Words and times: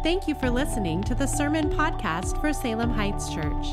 Thank 0.00 0.28
you 0.28 0.36
for 0.36 0.48
listening 0.48 1.02
to 1.04 1.14
the 1.16 1.26
Sermon 1.26 1.70
Podcast 1.70 2.40
for 2.40 2.52
Salem 2.52 2.90
Heights 2.90 3.34
Church. 3.34 3.66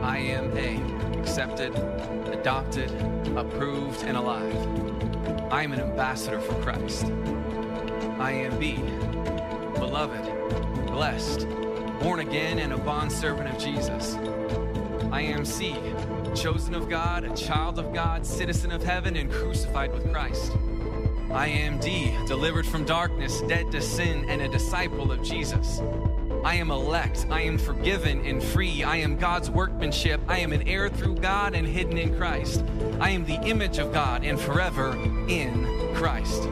I 0.00 0.16
am 0.16 0.56
A, 0.56 0.80
accepted, 1.18 1.74
adopted, 2.32 2.90
approved, 3.36 4.02
and 4.04 4.16
alive. 4.16 4.56
I 5.52 5.62
am 5.62 5.74
an 5.74 5.80
ambassador 5.80 6.40
for 6.40 6.54
Christ. 6.62 7.04
I 8.18 8.32
am 8.32 8.58
B, 8.58 8.76
beloved, 9.78 10.24
blessed, 10.86 11.46
born 12.00 12.20
again, 12.20 12.58
and 12.58 12.72
a 12.72 12.78
bondservant 12.78 13.48
of 13.48 13.58
Jesus. 13.58 14.14
I 15.10 15.22
am 15.22 15.44
C, 15.44 15.74
chosen 16.34 16.74
of 16.74 16.88
God, 16.88 17.24
a 17.24 17.34
child 17.34 17.78
of 17.78 17.92
God, 17.92 18.24
citizen 18.24 18.70
of 18.70 18.82
heaven, 18.82 19.16
and 19.16 19.30
crucified 19.30 19.92
with 19.92 20.10
Christ. 20.12 20.52
I 21.30 21.48
am 21.48 21.78
D, 21.78 22.16
delivered 22.26 22.66
from 22.66 22.84
darkness, 22.84 23.40
dead 23.42 23.70
to 23.72 23.80
sin, 23.80 24.28
and 24.28 24.40
a 24.40 24.48
disciple 24.48 25.12
of 25.12 25.22
Jesus. 25.22 25.80
I 26.44 26.54
am 26.54 26.70
elect. 26.70 27.26
I 27.30 27.42
am 27.42 27.58
forgiven 27.58 28.24
and 28.24 28.42
free. 28.42 28.82
I 28.84 28.96
am 28.96 29.16
God's 29.16 29.50
workmanship. 29.50 30.20
I 30.28 30.38
am 30.38 30.52
an 30.52 30.66
heir 30.68 30.88
through 30.88 31.16
God 31.16 31.54
and 31.54 31.66
hidden 31.66 31.98
in 31.98 32.16
Christ. 32.16 32.64
I 33.00 33.10
am 33.10 33.24
the 33.24 33.40
image 33.42 33.78
of 33.78 33.92
God 33.92 34.24
and 34.24 34.40
forever 34.40 34.92
in 35.28 35.94
Christ. 35.94 36.48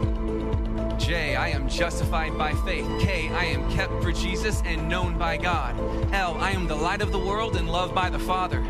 J, 0.98 1.36
I 1.36 1.48
am 1.48 1.68
justified 1.68 2.36
by 2.36 2.52
faith. 2.64 2.86
K, 3.00 3.28
I 3.28 3.45
am 3.45 3.70
kept 3.70 4.02
for 4.02 4.12
Jesus 4.12 4.62
and 4.64 4.88
known 4.88 5.18
by 5.18 5.37
God. 5.37 5.78
L, 6.12 6.37
I 6.41 6.50
am 6.52 6.66
the 6.66 6.74
light 6.74 7.02
of 7.02 7.12
the 7.12 7.18
world 7.18 7.57
and 7.57 7.71
loved 7.71 7.95
by 7.95 8.10
the 8.10 8.18
Father. 8.18 8.60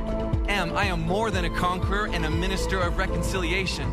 M, 0.49 0.77
I 0.77 0.87
am 0.87 1.01
more 1.03 1.31
than 1.31 1.45
a 1.45 1.51
conqueror 1.51 2.09
and 2.09 2.25
a 2.27 2.31
minister 2.31 2.81
of 2.81 2.99
reconciliation. 2.99 3.87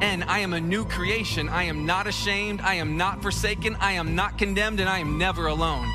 N, 0.00 0.22
I 0.24 0.40
am 0.40 0.52
a 0.52 0.60
new 0.60 0.84
creation. 0.84 1.48
I 1.48 1.64
am 1.64 1.84
not 1.86 2.06
ashamed. 2.06 2.60
I 2.60 2.74
am 2.74 2.96
not 2.96 3.22
forsaken. 3.22 3.76
I 3.80 3.92
am 3.92 4.14
not 4.14 4.38
condemned, 4.38 4.80
and 4.80 4.88
I 4.88 4.98
am 4.98 5.18
never 5.18 5.46
alone. 5.46 5.86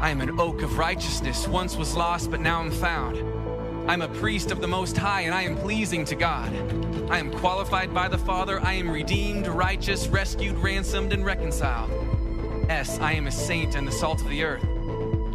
I 0.00 0.10
am 0.10 0.20
an 0.20 0.38
oak 0.40 0.62
of 0.62 0.78
righteousness, 0.78 1.48
once 1.48 1.76
was 1.76 1.96
lost, 1.96 2.30
but 2.30 2.40
now 2.40 2.60
I'm 2.60 2.70
found. 2.70 3.33
I'm 3.86 4.00
a 4.00 4.08
priest 4.08 4.50
of 4.50 4.62
the 4.62 4.66
Most 4.66 4.96
High, 4.96 5.22
and 5.22 5.34
I 5.34 5.42
am 5.42 5.56
pleasing 5.56 6.06
to 6.06 6.14
God. 6.14 6.50
I 7.10 7.18
am 7.18 7.30
qualified 7.30 7.92
by 7.92 8.08
the 8.08 8.16
Father. 8.16 8.58
I 8.60 8.72
am 8.72 8.90
redeemed, 8.90 9.46
righteous, 9.46 10.08
rescued, 10.08 10.56
ransomed, 10.56 11.12
and 11.12 11.22
reconciled. 11.22 11.90
S, 12.70 12.98
I 12.98 13.12
am 13.12 13.26
a 13.26 13.30
saint 13.30 13.74
and 13.74 13.86
the 13.86 13.92
salt 13.92 14.22
of 14.22 14.28
the 14.30 14.42
earth. 14.42 14.64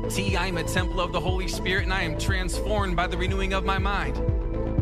T, 0.09 0.36
I 0.36 0.47
am 0.47 0.58
a 0.58 0.64
temple 0.64 1.00
of 1.00 1.11
the 1.11 1.20
Holy 1.20 1.47
Spirit, 1.47 1.83
and 1.83 1.94
I 1.94 2.02
am 2.02 2.17
transformed 2.17 2.95
by 2.95 3.05
the 3.05 3.17
renewing 3.17 3.53
of 3.53 3.66
my 3.66 3.77
mind. 3.77 4.17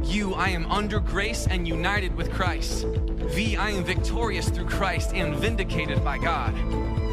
U, 0.05 0.33
I 0.33 0.47
am 0.49 0.65
under 0.71 1.01
grace 1.01 1.45
and 1.45 1.67
united 1.67 2.15
with 2.15 2.31
Christ. 2.31 2.85
V, 2.85 3.57
I 3.57 3.71
am 3.71 3.83
victorious 3.83 4.47
through 4.47 4.67
Christ 4.67 5.11
and 5.13 5.35
vindicated 5.35 6.05
by 6.05 6.19
God. 6.19 6.55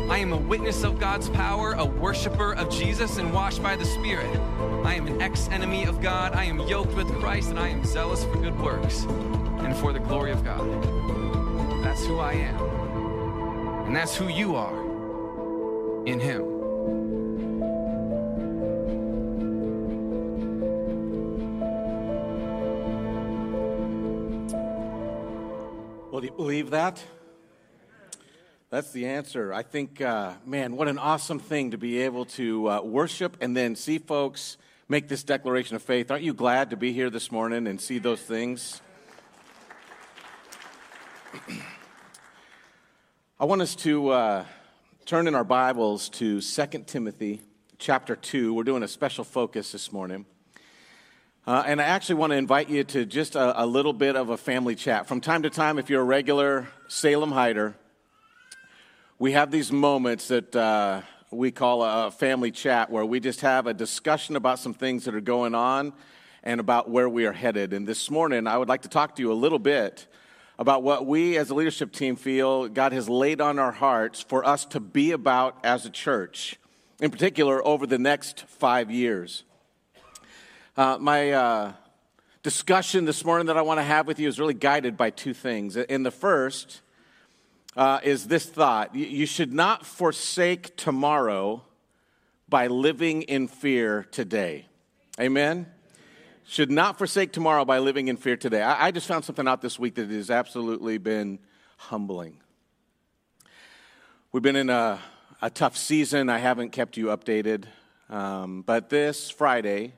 I 0.09 0.19
am 0.19 0.33
a 0.33 0.37
witness 0.37 0.85
of 0.85 1.01
God's 1.01 1.29
power, 1.31 1.73
a 1.73 1.85
worshiper 1.85 2.55
of 2.55 2.71
Jesus, 2.71 3.19
and 3.19 3.33
washed 3.33 3.61
by 3.61 3.75
the 3.75 3.85
Spirit. 3.85 4.39
I 4.85 4.95
am 4.95 5.07
an 5.07 5.23
ex 5.23 5.49
enemy 5.49 5.85
of 5.87 6.03
God. 6.03 6.35
I 6.35 6.45
am 6.45 6.61
yoked 6.61 6.95
with 6.95 7.11
Christ, 7.15 7.49
and 7.49 7.59
I 7.59 7.69
am 7.69 7.83
zealous 7.87 8.23
for 8.23 8.37
good 8.37 8.59
works 8.61 9.05
and 9.05 9.75
for 9.75 9.95
the 9.95 9.99
glory 9.99 10.31
of 10.31 10.45
God. 10.45 10.61
That's 11.83 12.05
who 12.05 12.19
I 12.19 12.35
am. 12.35 12.61
And 13.87 13.97
that's 13.97 14.15
who 14.15 14.29
you 14.29 14.57
are 14.57 14.77
in 16.05 16.21
Him. 16.21 16.43
Well, 26.11 26.21
do 26.21 26.27
you 26.27 26.33
believe 26.37 26.71
that? 26.71 27.03
That's 28.69 28.93
the 28.93 29.07
answer. 29.07 29.53
I 29.55 29.63
think, 29.63 30.03
uh, 30.03 30.35
man, 30.45 30.77
what 30.77 30.89
an 30.89 30.99
awesome 30.99 31.39
thing 31.39 31.71
to 31.71 31.79
be 31.79 32.03
able 32.03 32.27
to 32.27 32.69
uh, 32.69 32.81
worship 32.83 33.39
and 33.41 33.57
then 33.57 33.77
see 33.77 33.99
folks 33.99 34.59
make 34.89 35.09
this 35.09 35.25
declaration 35.25 35.77
of 35.77 35.83
faith. 35.83 36.11
Aren't 36.11 36.25
you 36.25 36.35
glad 36.35 36.69
to 36.71 36.77
be 36.77 36.93
here 36.93 37.09
this 37.09 37.33
morning 37.33 37.67
and 37.67 37.81
see 37.81 37.99
those 37.99 38.21
things? 38.21 38.83
I 43.41 43.47
want 43.47 43.63
us 43.63 43.75
to 43.77 44.11
uh, 44.11 44.45
turn 45.07 45.27
in 45.27 45.35
our 45.35 45.45
Bibles 45.45 46.11
to 46.11 46.43
2 46.43 46.67
Timothy 46.87 47.41
chapter 47.79 48.15
2. 48.15 48.53
We're 48.53 48.63
doing 48.63 48.83
a 48.83 48.89
special 48.89 49.25
focus 49.25 49.73
this 49.73 49.91
morning. 49.91 50.27
Uh, 51.47 51.63
and 51.67 51.81
I 51.81 51.85
actually 51.85 52.17
want 52.17 52.33
to 52.33 52.37
invite 52.37 52.69
you 52.69 52.85
to 52.85 53.07
just 53.07 53.37
a, 53.37 53.63
a, 53.63 53.67
little 53.67 53.93
bit 53.93 54.17
of 54.17 54.29
a 54.31 54.37
family 54.37 54.75
chat. 54.75 55.07
From 55.07 55.21
time 55.21 55.43
to 55.43 55.51
time, 55.51 55.79
if 55.79 55.91
you're 55.91 56.01
a 56.03 56.05
regular 56.05 56.69
Salem 56.89 57.33
Hider, 57.33 57.75
we 59.19 59.33
have 59.33 59.51
these 59.51 59.73
moments 59.73 60.29
that 60.29 60.55
uh, 60.55 61.03
we 61.35 61.51
call 61.51 61.83
a 61.83 62.11
family 62.11 62.51
chat 62.51 62.91
where 62.91 63.05
we 63.05 63.21
just 63.21 63.41
have 63.41 63.67
a 63.67 63.75
discussion 63.75 64.37
about 64.37 64.59
some 64.59 64.75
things 64.75 65.05
that 65.05 65.15
are 65.15 65.21
going 65.21 65.55
on 65.55 65.93
and 66.43 66.61
about 66.61 66.89
where 66.89 67.09
we 67.09 67.27
are 67.27 67.33
headed. 67.33 67.73
And 67.73 67.87
this 67.87 68.11
morning, 68.11 68.47
I 68.47 68.57
would 68.57 68.69
like 68.69 68.83
to 68.83 68.89
talk 68.89 69.17
to 69.17 69.23
you 69.23 69.33
a 69.33 69.35
little 69.35 69.59
bit 69.59 70.07
about 70.59 70.83
what 70.83 71.07
we 71.07 71.37
as 71.37 71.51
a 71.51 71.55
leadership 71.55 71.93
team 71.93 72.17
feel 72.17 72.69
God 72.69 72.93
has 72.93 73.09
laid 73.09 73.41
on 73.41 73.59
our 73.59 73.73
hearts 73.73 74.21
for 74.21 74.45
us 74.47 74.65
to 74.67 74.81
be 74.81 75.11
about 75.13 75.59
as 75.65 75.85
a 75.85 75.91
church, 75.91 76.57
in 77.01 77.11
particular 77.11 77.67
over 77.67 77.87
the 77.87 77.99
next 77.99 78.47
five 78.47 78.91
years. 78.91 79.43
Uh, 80.77 80.99
my 81.01 81.33
uh, 81.33 81.73
discussion 82.43 83.05
this 83.05 83.25
morning 83.25 83.47
that 83.47 83.57
I 83.57 83.63
want 83.63 83.79
to 83.79 83.85
have 83.85 84.07
with 84.07 84.19
you 84.19 84.29
is 84.29 84.39
really 84.39 84.55
guided 84.55 84.97
by 84.97 85.11
two 85.11 85.35
things. 85.35 85.77
In 85.77 86.03
the 86.03 86.11
first 86.11 86.83
uh, 87.77 88.01
is 88.03 88.27
this 88.27 88.47
thought 88.47 88.95
you 88.95 89.27
should 89.27 89.53
not 89.53 89.85
forsake 89.85 90.77
tomorrow 90.77 91.63
by 92.49 92.67
living 92.67 93.23
in 93.23 93.49
fear 93.49 94.07
today. 94.11 94.67
Amen? 95.19 95.67
Should 96.47 96.71
not 96.71 96.99
forsake 96.99 97.33
tomorrow 97.33 97.65
by 97.65 97.79
living 97.79 98.09
in 98.09 98.17
fear 98.17 98.37
today. 98.37 98.63
I, 98.63 98.87
I 98.87 98.91
just 98.91 99.07
found 99.07 99.25
something 99.25 99.49
out 99.49 99.63
this 99.63 99.79
week 99.79 99.95
that 99.95 100.11
has 100.11 100.31
absolutely 100.31 100.99
been 100.99 101.39
humbling. 101.77 102.39
We've 104.31 104.43
been 104.43 104.57
in 104.57 104.71
a, 104.71 105.01
a 105.41 105.51
tough 105.51 105.77
season. 105.77 106.29
I 106.29 106.39
haven't 106.39 106.71
kept 106.71 106.97
you 106.97 107.07
updated. 107.07 107.65
Um, 108.11 108.63
but 108.63 108.91
this 108.91 109.31
Friday, 109.31 109.95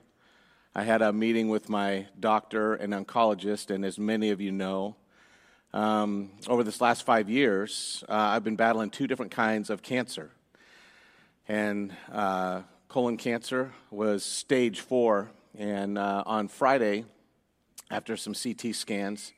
I 0.74 0.82
had 0.84 1.02
a 1.02 1.12
meeting 1.12 1.48
with 1.48 1.68
my 1.68 2.06
doctor 2.20 2.74
and 2.74 2.92
oncologist, 2.92 3.74
and 3.74 3.84
as 3.84 3.98
many 3.98 4.30
of 4.30 4.40
you 4.40 4.52
know, 4.52 4.94
um, 5.76 6.30
over 6.48 6.64
this 6.64 6.80
last 6.80 7.04
five 7.04 7.28
years, 7.28 8.02
uh, 8.08 8.14
I've 8.14 8.42
been 8.42 8.56
battling 8.56 8.88
two 8.88 9.06
different 9.06 9.30
kinds 9.30 9.68
of 9.68 9.82
cancer. 9.82 10.30
And 11.48 11.94
uh, 12.10 12.62
colon 12.88 13.18
cancer 13.18 13.72
was 13.90 14.24
stage 14.24 14.80
four. 14.80 15.28
And 15.58 15.98
uh, 15.98 16.22
on 16.24 16.48
Friday, 16.48 17.04
after 17.90 18.16
some 18.16 18.32
CT 18.32 18.74
scans, 18.74 19.34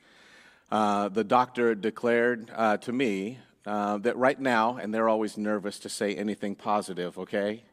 uh, 0.71 1.09
the 1.09 1.25
doctor 1.25 1.75
declared 1.75 2.53
uh, 2.55 2.77
to 2.77 2.93
me 2.93 3.41
uh, 3.67 3.99
that 3.99 4.17
right 4.17 4.39
now, 4.39 4.77
and 4.77 4.95
they're 4.95 5.09
always 5.09 5.37
nervous 5.37 5.81
to 5.81 5.89
say 5.89 6.15
anything 6.15 6.55
positive, 6.55 7.19
okay? 7.19 7.65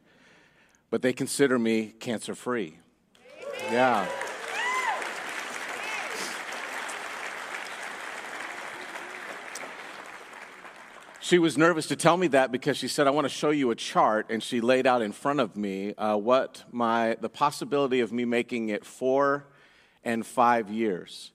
But 0.89 1.03
they 1.03 1.13
consider 1.13 1.59
me 1.59 1.93
cancer 1.99 2.33
free. 2.33 2.79
Yeah. 3.71 4.07
She 11.25 11.39
was 11.39 11.57
nervous 11.57 11.87
to 11.87 11.95
tell 11.95 12.17
me 12.17 12.27
that 12.27 12.51
because 12.51 12.77
she 12.77 12.87
said, 12.87 13.07
I 13.07 13.09
want 13.09 13.25
to 13.25 13.29
show 13.29 13.49
you 13.49 13.71
a 13.71 13.75
chart. 13.75 14.27
And 14.29 14.43
she 14.43 14.61
laid 14.61 14.85
out 14.85 15.01
in 15.01 15.11
front 15.11 15.39
of 15.39 15.57
me 15.57 15.95
uh, 15.95 16.17
what 16.17 16.63
my, 16.71 17.17
the 17.19 17.29
possibility 17.29 17.99
of 18.01 18.13
me 18.13 18.25
making 18.25 18.69
it 18.69 18.85
four 18.85 19.47
and 20.03 20.23
five 20.23 20.69
years. 20.69 21.31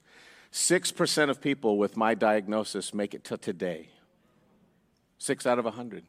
6% 0.52 1.28
of 1.28 1.40
people 1.40 1.76
with 1.76 1.96
my 1.96 2.14
diagnosis 2.14 2.94
make 2.94 3.14
it 3.14 3.24
to 3.24 3.36
today. 3.36 3.88
Six 5.18 5.44
out 5.44 5.58
of 5.58 5.64
a 5.64 5.70
100. 5.70 6.04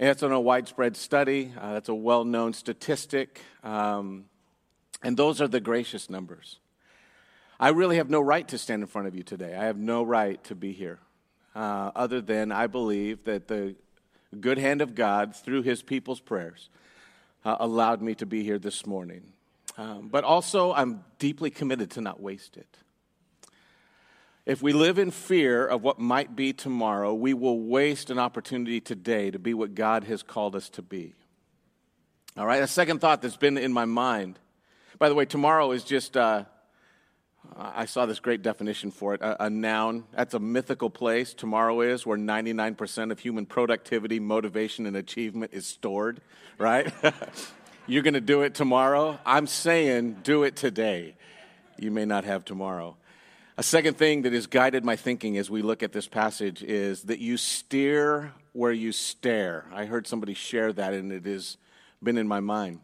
And 0.00 0.08
that's 0.08 0.24
on 0.24 0.32
a 0.32 0.40
widespread 0.40 0.96
study, 0.96 1.52
uh, 1.60 1.74
that's 1.74 1.88
a 1.88 1.94
well 1.94 2.24
known 2.24 2.54
statistic. 2.54 3.40
Um, 3.62 4.24
and 5.00 5.16
those 5.16 5.40
are 5.40 5.46
the 5.46 5.60
gracious 5.60 6.10
numbers. 6.10 6.58
I 7.60 7.68
really 7.68 7.98
have 7.98 8.10
no 8.10 8.20
right 8.20 8.48
to 8.48 8.58
stand 8.58 8.82
in 8.82 8.88
front 8.88 9.06
of 9.06 9.14
you 9.14 9.22
today. 9.22 9.54
I 9.54 9.66
have 9.66 9.78
no 9.78 10.02
right 10.02 10.42
to 10.42 10.56
be 10.56 10.72
here, 10.72 10.98
uh, 11.58 11.90
other 11.96 12.20
than 12.20 12.52
I 12.52 12.68
believe 12.68 13.24
that 13.24 13.48
the 13.48 13.74
good 14.38 14.58
hand 14.58 14.80
of 14.80 14.94
God, 14.94 15.34
through 15.34 15.62
his 15.62 15.82
people's 15.82 16.20
prayers, 16.20 16.68
uh, 17.44 17.56
allowed 17.58 18.00
me 18.00 18.14
to 18.14 18.26
be 18.26 18.44
here 18.44 18.60
this 18.60 18.86
morning. 18.86 19.32
Um, 19.76 20.06
but 20.08 20.22
also, 20.22 20.72
I'm 20.72 21.02
deeply 21.18 21.50
committed 21.50 21.90
to 21.92 22.00
not 22.00 22.20
waste 22.20 22.56
it. 22.56 22.78
If 24.46 24.62
we 24.62 24.72
live 24.72 24.98
in 24.98 25.10
fear 25.10 25.66
of 25.66 25.82
what 25.82 25.98
might 25.98 26.36
be 26.36 26.52
tomorrow, 26.52 27.12
we 27.12 27.34
will 27.34 27.60
waste 27.60 28.08
an 28.10 28.20
opportunity 28.20 28.80
today 28.80 29.32
to 29.32 29.38
be 29.40 29.52
what 29.52 29.74
God 29.74 30.04
has 30.04 30.22
called 30.22 30.54
us 30.54 30.68
to 30.70 30.82
be. 30.82 31.14
All 32.36 32.46
right, 32.46 32.62
a 32.62 32.68
second 32.68 33.00
thought 33.00 33.20
that's 33.20 33.36
been 33.36 33.58
in 33.58 33.72
my 33.72 33.84
mind. 33.84 34.38
By 35.00 35.08
the 35.08 35.14
way, 35.16 35.24
tomorrow 35.24 35.72
is 35.72 35.82
just, 35.82 36.16
uh, 36.16 36.44
I 37.56 37.86
saw 37.86 38.06
this 38.06 38.20
great 38.20 38.42
definition 38.42 38.90
for 38.90 39.14
it 39.14 39.20
a, 39.20 39.44
a 39.44 39.50
noun. 39.50 40.04
That's 40.12 40.34
a 40.34 40.38
mythical 40.38 40.90
place. 40.90 41.34
Tomorrow 41.34 41.80
is 41.80 42.06
where 42.06 42.18
99% 42.18 43.10
of 43.10 43.18
human 43.18 43.46
productivity, 43.46 44.20
motivation, 44.20 44.86
and 44.86 44.96
achievement 44.96 45.52
is 45.54 45.66
stored, 45.66 46.20
right? 46.58 46.92
You're 47.86 48.02
going 48.02 48.14
to 48.14 48.20
do 48.20 48.42
it 48.42 48.54
tomorrow. 48.54 49.18
I'm 49.24 49.46
saying 49.46 50.18
do 50.22 50.42
it 50.44 50.56
today. 50.56 51.16
You 51.78 51.90
may 51.90 52.04
not 52.04 52.24
have 52.24 52.44
tomorrow. 52.44 52.96
A 53.56 53.62
second 53.62 53.96
thing 53.96 54.22
that 54.22 54.32
has 54.32 54.46
guided 54.46 54.84
my 54.84 54.94
thinking 54.94 55.36
as 55.36 55.50
we 55.50 55.62
look 55.62 55.82
at 55.82 55.92
this 55.92 56.06
passage 56.06 56.62
is 56.62 57.02
that 57.04 57.18
you 57.18 57.36
steer 57.36 58.32
where 58.52 58.72
you 58.72 58.92
stare. 58.92 59.64
I 59.72 59.86
heard 59.86 60.06
somebody 60.06 60.34
share 60.34 60.72
that, 60.72 60.92
and 60.92 61.10
it 61.10 61.24
has 61.24 61.56
been 62.02 62.18
in 62.18 62.28
my 62.28 62.40
mind. 62.40 62.80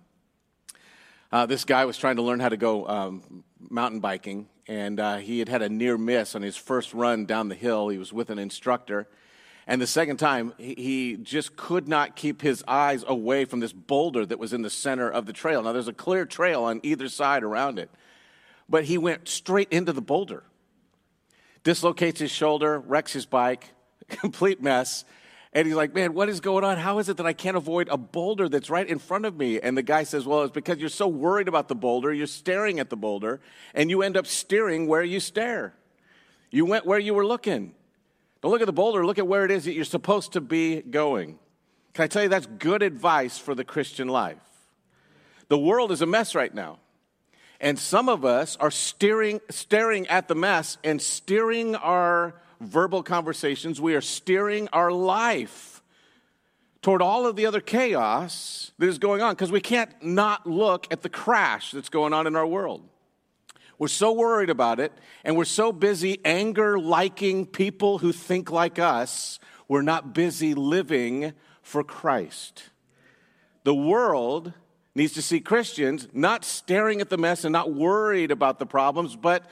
Uh, 1.34 1.46
this 1.46 1.64
guy 1.64 1.84
was 1.84 1.98
trying 1.98 2.14
to 2.14 2.22
learn 2.22 2.38
how 2.38 2.48
to 2.48 2.56
go 2.56 2.86
um, 2.86 3.42
mountain 3.68 3.98
biking, 3.98 4.46
and 4.68 5.00
uh, 5.00 5.16
he 5.16 5.40
had 5.40 5.48
had 5.48 5.62
a 5.62 5.68
near 5.68 5.98
miss 5.98 6.36
on 6.36 6.42
his 6.42 6.56
first 6.56 6.94
run 6.94 7.26
down 7.26 7.48
the 7.48 7.56
hill. 7.56 7.88
He 7.88 7.98
was 7.98 8.12
with 8.12 8.30
an 8.30 8.38
instructor. 8.38 9.08
And 9.66 9.82
the 9.82 9.86
second 9.88 10.18
time, 10.18 10.54
he, 10.58 10.74
he 10.76 11.16
just 11.16 11.56
could 11.56 11.88
not 11.88 12.14
keep 12.14 12.40
his 12.40 12.62
eyes 12.68 13.04
away 13.08 13.46
from 13.46 13.58
this 13.58 13.72
boulder 13.72 14.24
that 14.24 14.38
was 14.38 14.52
in 14.52 14.62
the 14.62 14.70
center 14.70 15.10
of 15.10 15.26
the 15.26 15.32
trail. 15.32 15.60
Now, 15.60 15.72
there's 15.72 15.88
a 15.88 15.92
clear 15.92 16.24
trail 16.24 16.62
on 16.62 16.78
either 16.84 17.08
side 17.08 17.42
around 17.42 17.80
it, 17.80 17.90
but 18.68 18.84
he 18.84 18.96
went 18.96 19.26
straight 19.26 19.72
into 19.72 19.92
the 19.92 20.00
boulder 20.00 20.44
dislocates 21.64 22.20
his 22.20 22.30
shoulder, 22.30 22.78
wrecks 22.78 23.12
his 23.12 23.26
bike, 23.26 23.70
complete 24.08 24.62
mess. 24.62 25.04
And 25.54 25.66
he's 25.66 25.76
like, 25.76 25.94
Man, 25.94 26.14
what 26.14 26.28
is 26.28 26.40
going 26.40 26.64
on? 26.64 26.78
How 26.78 26.98
is 26.98 27.08
it 27.08 27.16
that 27.18 27.26
I 27.26 27.32
can't 27.32 27.56
avoid 27.56 27.88
a 27.88 27.96
boulder 27.96 28.48
that's 28.48 28.68
right 28.68 28.86
in 28.86 28.98
front 28.98 29.24
of 29.24 29.36
me? 29.36 29.60
And 29.60 29.76
the 29.76 29.82
guy 29.82 30.02
says, 30.02 30.26
Well, 30.26 30.42
it's 30.42 30.52
because 30.52 30.78
you're 30.78 30.88
so 30.88 31.06
worried 31.06 31.46
about 31.46 31.68
the 31.68 31.74
boulder, 31.76 32.12
you're 32.12 32.26
staring 32.26 32.80
at 32.80 32.90
the 32.90 32.96
boulder, 32.96 33.40
and 33.72 33.88
you 33.88 34.02
end 34.02 34.16
up 34.16 34.26
steering 34.26 34.88
where 34.88 35.04
you 35.04 35.20
stare. 35.20 35.74
You 36.50 36.66
went 36.66 36.86
where 36.86 36.98
you 36.98 37.14
were 37.14 37.26
looking. 37.26 37.74
Don't 38.42 38.50
look 38.50 38.60
at 38.60 38.66
the 38.66 38.72
boulder, 38.72 39.06
look 39.06 39.18
at 39.18 39.26
where 39.26 39.44
it 39.44 39.50
is 39.50 39.64
that 39.64 39.72
you're 39.72 39.84
supposed 39.84 40.32
to 40.32 40.40
be 40.40 40.82
going. 40.82 41.38
Can 41.94 42.04
I 42.04 42.06
tell 42.08 42.24
you 42.24 42.28
that's 42.28 42.46
good 42.46 42.82
advice 42.82 43.38
for 43.38 43.54
the 43.54 43.64
Christian 43.64 44.08
life? 44.08 44.36
The 45.48 45.58
world 45.58 45.92
is 45.92 46.02
a 46.02 46.06
mess 46.06 46.34
right 46.34 46.52
now. 46.52 46.78
And 47.60 47.78
some 47.78 48.08
of 48.08 48.24
us 48.24 48.56
are 48.56 48.70
steering, 48.70 49.40
staring 49.48 50.06
at 50.08 50.28
the 50.28 50.34
mess 50.34 50.76
and 50.82 51.00
steering 51.00 51.76
our 51.76 52.34
verbal 52.60 53.02
conversations. 53.02 53.80
We 53.80 53.94
are 53.94 54.00
steering 54.00 54.68
our 54.72 54.92
life 54.92 55.82
toward 56.82 57.00
all 57.00 57.26
of 57.26 57.34
the 57.34 57.46
other 57.46 57.60
chaos 57.60 58.72
that 58.78 58.88
is 58.88 58.98
going 58.98 59.22
on 59.22 59.32
because 59.32 59.50
we 59.50 59.60
can't 59.60 59.90
not 60.02 60.46
look 60.46 60.86
at 60.90 61.02
the 61.02 61.08
crash 61.08 61.70
that's 61.70 61.88
going 61.88 62.12
on 62.12 62.26
in 62.26 62.36
our 62.36 62.46
world. 62.46 62.86
We're 63.78 63.88
so 63.88 64.12
worried 64.12 64.50
about 64.50 64.78
it, 64.80 64.92
and 65.24 65.36
we're 65.36 65.46
so 65.46 65.72
busy 65.72 66.20
anger 66.24 66.78
liking 66.78 67.46
people 67.46 67.98
who 67.98 68.12
think 68.12 68.50
like 68.50 68.78
us, 68.78 69.40
we're 69.66 69.82
not 69.82 70.14
busy 70.14 70.54
living 70.54 71.32
for 71.62 71.82
Christ. 71.82 72.64
The 73.64 73.74
world 73.74 74.52
needs 74.94 75.14
to 75.14 75.22
see 75.22 75.40
Christians 75.40 76.06
not 76.12 76.44
staring 76.44 77.00
at 77.00 77.10
the 77.10 77.18
mess 77.18 77.44
and 77.44 77.52
not 77.52 77.72
worried 77.72 78.30
about 78.30 78.58
the 78.58 78.66
problems, 78.66 79.16
but 79.16 79.44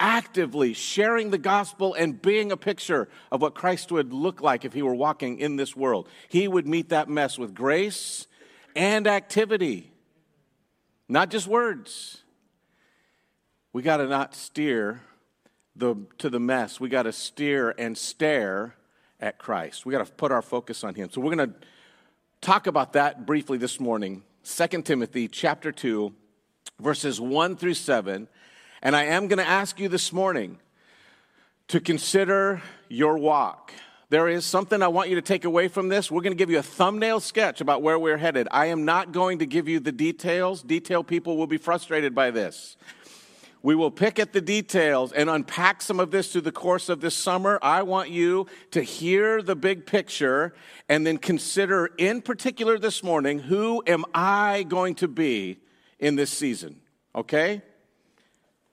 actively 0.00 0.72
sharing 0.72 1.30
the 1.30 1.38
gospel 1.38 1.92
and 1.94 2.20
being 2.20 2.50
a 2.50 2.56
picture 2.56 3.08
of 3.30 3.42
what 3.42 3.54
Christ 3.54 3.92
would 3.92 4.12
look 4.12 4.40
like 4.40 4.64
if 4.64 4.72
he 4.72 4.82
were 4.82 4.94
walking 4.94 5.38
in 5.38 5.56
this 5.56 5.76
world. 5.76 6.08
He 6.28 6.48
would 6.48 6.66
meet 6.66 6.88
that 6.88 7.08
mess 7.08 7.38
with 7.38 7.54
grace 7.54 8.26
and 8.74 9.06
activity, 9.06 9.92
not 11.08 11.30
just 11.30 11.46
words. 11.46 12.22
We 13.72 13.82
got 13.82 13.98
to 13.98 14.06
not 14.06 14.34
steer 14.34 15.02
the, 15.76 15.96
to 16.18 16.30
the 16.30 16.40
mess. 16.40 16.80
We 16.80 16.88
got 16.88 17.04
to 17.04 17.12
steer 17.12 17.74
and 17.78 17.96
stare 17.96 18.74
at 19.20 19.38
Christ. 19.38 19.84
We 19.84 19.92
got 19.92 20.04
to 20.04 20.12
put 20.12 20.32
our 20.32 20.42
focus 20.42 20.82
on 20.82 20.94
him. 20.94 21.10
So 21.10 21.20
we're 21.20 21.36
going 21.36 21.50
to 21.50 21.54
talk 22.40 22.66
about 22.66 22.94
that 22.94 23.26
briefly 23.26 23.58
this 23.58 23.78
morning 23.78 24.22
2 24.44 24.82
Timothy 24.82 25.28
chapter 25.28 25.70
2, 25.70 26.12
verses 26.80 27.20
1 27.20 27.56
through 27.56 27.74
7. 27.74 28.26
And 28.82 28.96
I 28.96 29.04
am 29.04 29.28
going 29.28 29.38
to 29.38 29.46
ask 29.46 29.78
you 29.78 29.88
this 29.88 30.10
morning 30.12 30.58
to 31.68 31.80
consider 31.80 32.62
your 32.88 33.18
walk. 33.18 33.72
There 34.08 34.26
is 34.26 34.44
something 34.46 34.82
I 34.82 34.88
want 34.88 35.10
you 35.10 35.16
to 35.16 35.22
take 35.22 35.44
away 35.44 35.68
from 35.68 35.88
this. 35.88 36.10
We're 36.10 36.22
going 36.22 36.32
to 36.32 36.38
give 36.38 36.50
you 36.50 36.58
a 36.58 36.62
thumbnail 36.62 37.20
sketch 37.20 37.60
about 37.60 37.82
where 37.82 37.98
we're 37.98 38.16
headed. 38.16 38.48
I 38.50 38.66
am 38.66 38.86
not 38.86 39.12
going 39.12 39.40
to 39.40 39.46
give 39.46 39.68
you 39.68 39.80
the 39.80 39.92
details. 39.92 40.62
Detail 40.62 41.04
people 41.04 41.36
will 41.36 41.46
be 41.46 41.58
frustrated 41.58 42.14
by 42.14 42.30
this. 42.30 42.76
We 43.62 43.74
will 43.74 43.90
pick 43.90 44.18
at 44.18 44.32
the 44.32 44.40
details 44.40 45.12
and 45.12 45.28
unpack 45.28 45.82
some 45.82 46.00
of 46.00 46.10
this 46.10 46.32
through 46.32 46.40
the 46.40 46.50
course 46.50 46.88
of 46.88 47.02
this 47.02 47.14
summer. 47.14 47.58
I 47.60 47.82
want 47.82 48.08
you 48.08 48.46
to 48.70 48.82
hear 48.82 49.42
the 49.42 49.54
big 49.54 49.84
picture 49.84 50.54
and 50.88 51.06
then 51.06 51.18
consider, 51.18 51.90
in 51.98 52.22
particular 52.22 52.78
this 52.78 53.02
morning, 53.02 53.38
who 53.38 53.82
am 53.86 54.06
I 54.14 54.64
going 54.66 54.94
to 54.96 55.08
be 55.08 55.58
in 55.98 56.16
this 56.16 56.30
season? 56.30 56.80
Okay? 57.14 57.60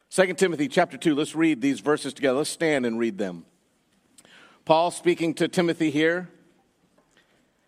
2 0.09 0.33
Timothy 0.33 0.67
chapter 0.67 0.97
2, 0.97 1.15
let's 1.15 1.35
read 1.35 1.61
these 1.61 1.79
verses 1.79 2.13
together. 2.13 2.37
Let's 2.39 2.49
stand 2.49 2.85
and 2.85 2.97
read 2.97 3.17
them. 3.17 3.45
Paul 4.65 4.91
speaking 4.91 5.33
to 5.35 5.47
Timothy 5.47 5.91
here 5.91 6.29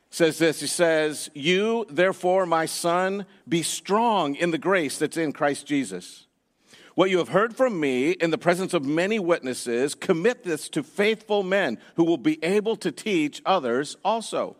says 0.09 0.37
this 0.37 0.59
He 0.61 0.67
says, 0.67 1.29
You, 1.33 1.85
therefore, 1.89 2.45
my 2.45 2.65
son, 2.65 3.25
be 3.47 3.63
strong 3.63 4.35
in 4.35 4.51
the 4.51 4.57
grace 4.57 4.97
that's 4.97 5.17
in 5.17 5.31
Christ 5.31 5.65
Jesus. 5.65 6.25
What 6.95 7.09
you 7.09 7.19
have 7.19 7.29
heard 7.29 7.55
from 7.55 7.79
me 7.79 8.11
in 8.11 8.31
the 8.31 8.37
presence 8.37 8.73
of 8.73 8.83
many 8.83 9.19
witnesses, 9.19 9.95
commit 9.95 10.43
this 10.43 10.67
to 10.69 10.83
faithful 10.83 11.43
men 11.43 11.77
who 11.95 12.03
will 12.03 12.17
be 12.17 12.43
able 12.43 12.75
to 12.77 12.91
teach 12.91 13.41
others 13.45 13.95
also. 14.03 14.57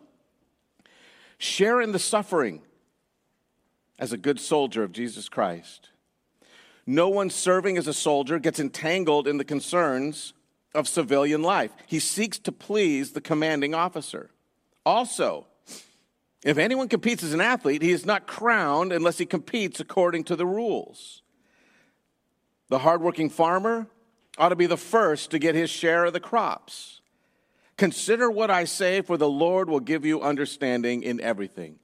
Share 1.36 1.80
in 1.80 1.92
the 1.92 1.98
suffering 1.98 2.62
as 3.98 4.12
a 4.12 4.16
good 4.16 4.40
soldier 4.40 4.82
of 4.82 4.92
Jesus 4.92 5.28
Christ. 5.28 5.90
No 6.90 7.08
one 7.08 7.30
serving 7.30 7.78
as 7.78 7.86
a 7.86 7.94
soldier 7.94 8.40
gets 8.40 8.58
entangled 8.58 9.28
in 9.28 9.38
the 9.38 9.44
concerns 9.44 10.34
of 10.74 10.88
civilian 10.88 11.40
life. 11.40 11.70
He 11.86 12.00
seeks 12.00 12.36
to 12.40 12.50
please 12.50 13.12
the 13.12 13.20
commanding 13.20 13.74
officer. 13.74 14.30
Also, 14.84 15.46
if 16.44 16.58
anyone 16.58 16.88
competes 16.88 17.22
as 17.22 17.32
an 17.32 17.40
athlete, 17.40 17.80
he 17.80 17.92
is 17.92 18.04
not 18.04 18.26
crowned 18.26 18.92
unless 18.92 19.18
he 19.18 19.24
competes 19.24 19.78
according 19.78 20.24
to 20.24 20.34
the 20.34 20.44
rules. 20.44 21.22
The 22.70 22.80
hardworking 22.80 23.30
farmer 23.30 23.86
ought 24.36 24.48
to 24.48 24.56
be 24.56 24.66
the 24.66 24.76
first 24.76 25.30
to 25.30 25.38
get 25.38 25.54
his 25.54 25.70
share 25.70 26.06
of 26.06 26.12
the 26.12 26.18
crops. 26.18 27.02
Consider 27.76 28.28
what 28.28 28.50
I 28.50 28.64
say, 28.64 29.00
for 29.00 29.16
the 29.16 29.30
Lord 29.30 29.70
will 29.70 29.78
give 29.78 30.04
you 30.04 30.22
understanding 30.22 31.04
in 31.04 31.20
everything. 31.20 31.78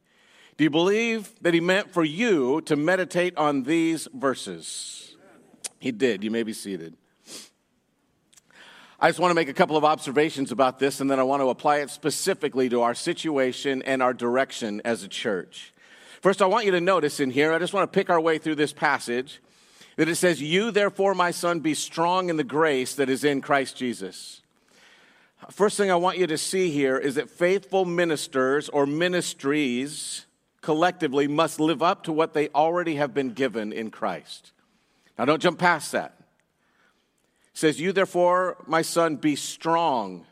Do 0.57 0.65
you 0.65 0.71
believe 0.71 1.33
that 1.43 1.53
he 1.53 1.61
meant 1.61 1.93
for 1.93 2.05
you 2.05 2.63
to 2.63 2.77
meditate 2.77 3.37
on 3.37 3.65
these 3.65 4.09
verses? 4.15 5.15
He 5.79 5.93
did. 5.93 6.25
You 6.25 6.31
may 6.31 6.43
be 6.43 6.55
seated. 6.55 6.97
I 8.99 9.11
just 9.11 9.21
want 9.21 9.31
to 9.31 9.35
make 9.35 9.51
a 9.51 9.55
couple 9.55 9.77
of 9.77 9.85
observations 9.85 10.53
about 10.53 10.79
this, 10.79 11.01
and 11.01 11.11
then 11.11 11.21
I 11.21 11.23
want 11.23 11.43
to 11.43 11.51
apply 11.51 11.79
it 11.79 11.91
specifically 11.91 12.71
to 12.71 12.81
our 12.81 12.95
situation 12.95 13.83
and 13.83 14.03
our 14.03 14.15
direction 14.15 14.81
as 14.87 15.03
a 15.03 15.09
church. 15.09 15.75
First, 16.23 16.41
I 16.41 16.47
want 16.47 16.65
you 16.65 16.71
to 16.71 16.81
notice 16.81 17.21
in 17.21 17.31
here, 17.31 17.53
I 17.53 17.59
just 17.59 17.75
want 17.75 17.93
to 17.93 17.95
pick 17.95 18.09
our 18.09 18.21
way 18.21 18.39
through 18.39 18.55
this 18.55 18.73
passage 18.73 19.43
that 19.97 20.09
it 20.09 20.17
says, 20.17 20.41
You 20.41 20.71
therefore, 20.71 21.15
my 21.15 21.31
son, 21.31 21.61
be 21.61 21.75
strong 21.75 22.31
in 22.31 22.39
the 22.39 22.45
grace 22.45 22.95
that 22.95 23.11
is 23.11 23.23
in 23.23 23.43
Christ 23.43 23.77
Jesus. 23.77 24.41
First 25.51 25.77
thing 25.77 25.91
I 25.91 25.97
want 25.97 26.17
you 26.17 26.27
to 26.27 26.39
see 26.39 26.71
here 26.71 26.97
is 26.97 27.17
that 27.17 27.29
faithful 27.29 27.85
ministers 27.85 28.71
or 28.71 28.87
ministries 28.87 30.26
collectively 30.67 31.29
must 31.29 31.61
live 31.61 31.81
up 31.81 32.03
to 32.03 32.13
what 32.13 32.35
they 32.35 32.49
already 32.49 32.97
have 32.97 33.15
been 33.15 33.31
given 33.31 33.73
in 33.73 33.89
Christ. 33.89 34.51
Now, 35.17 35.25
don't 35.25 35.41
jump 35.41 35.61
past 35.61 35.93
that. 35.93 36.17
It 37.53 37.59
says, 37.59 37.81
You 37.81 37.93
therefore, 37.93 38.57
my 38.67 38.83
son, 38.83 39.15
be 39.15 39.37
strong 39.37 40.27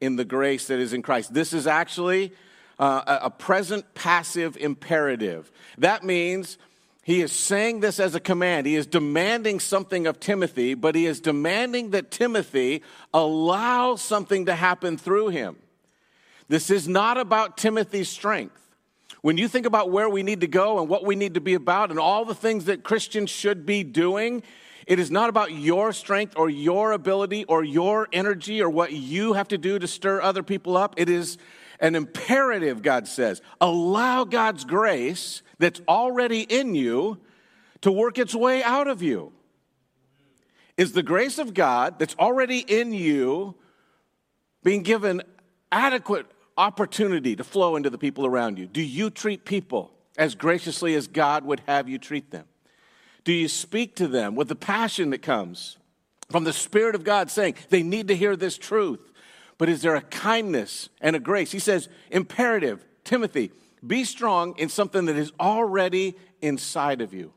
in 0.00 0.16
the 0.16 0.24
grace 0.24 0.66
that 0.66 0.80
is 0.80 0.92
in 0.92 1.02
Christ. 1.02 1.32
This 1.32 1.52
is 1.52 1.68
actually 1.68 2.32
uh, 2.80 3.20
a 3.22 3.30
present 3.30 3.94
passive 3.94 4.56
imperative. 4.56 5.52
That 5.78 6.02
means 6.02 6.58
he 7.04 7.20
is 7.20 7.30
saying 7.30 7.78
this 7.78 8.00
as 8.00 8.16
a 8.16 8.20
command. 8.20 8.66
He 8.66 8.74
is 8.74 8.88
demanding 8.88 9.60
something 9.60 10.08
of 10.08 10.18
Timothy, 10.18 10.74
but 10.74 10.96
he 10.96 11.06
is 11.06 11.20
demanding 11.20 11.90
that 11.90 12.10
Timothy 12.10 12.82
allow 13.14 13.94
something 13.94 14.46
to 14.46 14.56
happen 14.56 14.98
through 14.98 15.28
him. 15.28 15.58
This 16.48 16.70
is 16.70 16.88
not 16.88 17.18
about 17.18 17.56
Timothy's 17.56 18.08
strength. 18.08 18.65
When 19.26 19.38
you 19.38 19.48
think 19.48 19.66
about 19.66 19.90
where 19.90 20.08
we 20.08 20.22
need 20.22 20.42
to 20.42 20.46
go 20.46 20.78
and 20.78 20.88
what 20.88 21.04
we 21.04 21.16
need 21.16 21.34
to 21.34 21.40
be 21.40 21.54
about 21.54 21.90
and 21.90 21.98
all 21.98 22.24
the 22.24 22.32
things 22.32 22.66
that 22.66 22.84
Christians 22.84 23.28
should 23.28 23.66
be 23.66 23.82
doing, 23.82 24.44
it 24.86 25.00
is 25.00 25.10
not 25.10 25.28
about 25.28 25.50
your 25.50 25.92
strength 25.92 26.34
or 26.36 26.48
your 26.48 26.92
ability 26.92 27.42
or 27.46 27.64
your 27.64 28.06
energy 28.12 28.62
or 28.62 28.70
what 28.70 28.92
you 28.92 29.32
have 29.32 29.48
to 29.48 29.58
do 29.58 29.80
to 29.80 29.88
stir 29.88 30.22
other 30.22 30.44
people 30.44 30.76
up. 30.76 30.94
It 30.96 31.08
is 31.08 31.38
an 31.80 31.96
imperative, 31.96 32.82
God 32.82 33.08
says. 33.08 33.42
Allow 33.60 34.22
God's 34.22 34.64
grace 34.64 35.42
that's 35.58 35.80
already 35.88 36.42
in 36.42 36.76
you 36.76 37.18
to 37.80 37.90
work 37.90 38.18
its 38.18 38.32
way 38.32 38.62
out 38.62 38.86
of 38.86 39.02
you. 39.02 39.32
Is 40.76 40.92
the 40.92 41.02
grace 41.02 41.38
of 41.38 41.52
God 41.52 41.98
that's 41.98 42.14
already 42.20 42.60
in 42.60 42.92
you 42.92 43.56
being 44.62 44.84
given 44.84 45.22
adequate 45.72 46.26
opportunity 46.56 47.36
to 47.36 47.44
flow 47.44 47.76
into 47.76 47.90
the 47.90 47.98
people 47.98 48.26
around 48.26 48.58
you? 48.58 48.66
Do 48.66 48.82
you 48.82 49.10
treat 49.10 49.44
people 49.44 49.92
as 50.16 50.34
graciously 50.34 50.94
as 50.94 51.06
God 51.06 51.44
would 51.44 51.60
have 51.66 51.88
you 51.88 51.98
treat 51.98 52.30
them? 52.30 52.46
Do 53.24 53.32
you 53.32 53.48
speak 53.48 53.96
to 53.96 54.08
them 54.08 54.34
with 54.34 54.48
the 54.48 54.54
passion 54.54 55.10
that 55.10 55.22
comes 55.22 55.78
from 56.30 56.44
the 56.44 56.52
Spirit 56.52 56.94
of 56.94 57.04
God 57.04 57.30
saying 57.30 57.56
they 57.70 57.82
need 57.82 58.08
to 58.08 58.16
hear 58.16 58.36
this 58.36 58.56
truth? 58.56 59.12
But 59.58 59.68
is 59.68 59.82
there 59.82 59.96
a 59.96 60.02
kindness 60.02 60.88
and 61.00 61.16
a 61.16 61.20
grace? 61.20 61.50
He 61.50 61.58
says, 61.58 61.88
imperative, 62.10 62.84
Timothy, 63.04 63.50
be 63.86 64.04
strong 64.04 64.54
in 64.58 64.68
something 64.68 65.06
that 65.06 65.16
is 65.16 65.32
already 65.40 66.14
inside 66.40 67.00
of 67.00 67.14
you. 67.14 67.32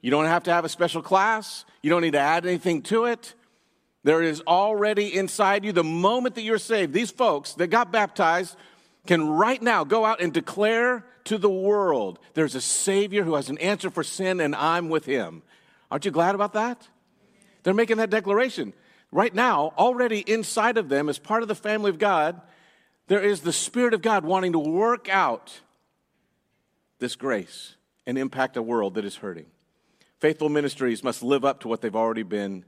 You 0.00 0.10
don't 0.10 0.26
have 0.26 0.44
to 0.44 0.52
have 0.52 0.64
a 0.64 0.68
special 0.68 1.02
class, 1.02 1.64
you 1.82 1.90
don't 1.90 2.02
need 2.02 2.12
to 2.12 2.18
add 2.18 2.46
anything 2.46 2.82
to 2.82 3.04
it. 3.04 3.34
There 4.04 4.22
is 4.22 4.42
already 4.46 5.16
inside 5.16 5.64
you 5.64 5.72
the 5.72 5.84
moment 5.84 6.34
that 6.34 6.42
you're 6.42 6.58
saved. 6.58 6.92
These 6.92 7.10
folks 7.10 7.54
that 7.54 7.68
got 7.68 7.92
baptized 7.92 8.56
can 9.06 9.28
right 9.28 9.62
now 9.62 9.84
go 9.84 10.04
out 10.04 10.20
and 10.20 10.32
declare 10.32 11.04
to 11.24 11.38
the 11.38 11.50
world 11.50 12.18
there's 12.34 12.54
a 12.54 12.60
Savior 12.60 13.22
who 13.22 13.34
has 13.34 13.48
an 13.48 13.58
answer 13.58 13.90
for 13.90 14.02
sin 14.02 14.40
and 14.40 14.54
I'm 14.56 14.88
with 14.88 15.04
him. 15.04 15.42
Aren't 15.90 16.04
you 16.04 16.10
glad 16.10 16.34
about 16.34 16.54
that? 16.54 16.88
They're 17.62 17.74
making 17.74 17.98
that 17.98 18.10
declaration. 18.10 18.72
Right 19.12 19.34
now, 19.34 19.74
already 19.76 20.20
inside 20.20 20.78
of 20.78 20.88
them, 20.88 21.08
as 21.08 21.18
part 21.18 21.42
of 21.42 21.48
the 21.48 21.54
family 21.54 21.90
of 21.90 21.98
God, 21.98 22.40
there 23.08 23.22
is 23.22 23.42
the 23.42 23.52
Spirit 23.52 23.94
of 23.94 24.02
God 24.02 24.24
wanting 24.24 24.52
to 24.52 24.58
work 24.58 25.08
out 25.08 25.60
this 26.98 27.14
grace 27.14 27.76
and 28.06 28.16
impact 28.16 28.56
a 28.56 28.62
world 28.62 28.94
that 28.94 29.04
is 29.04 29.16
hurting. 29.16 29.46
Faithful 30.18 30.48
ministries 30.48 31.04
must 31.04 31.22
live 31.22 31.44
up 31.44 31.60
to 31.60 31.68
what 31.68 31.82
they've 31.82 31.94
already 31.94 32.22
been 32.22 32.64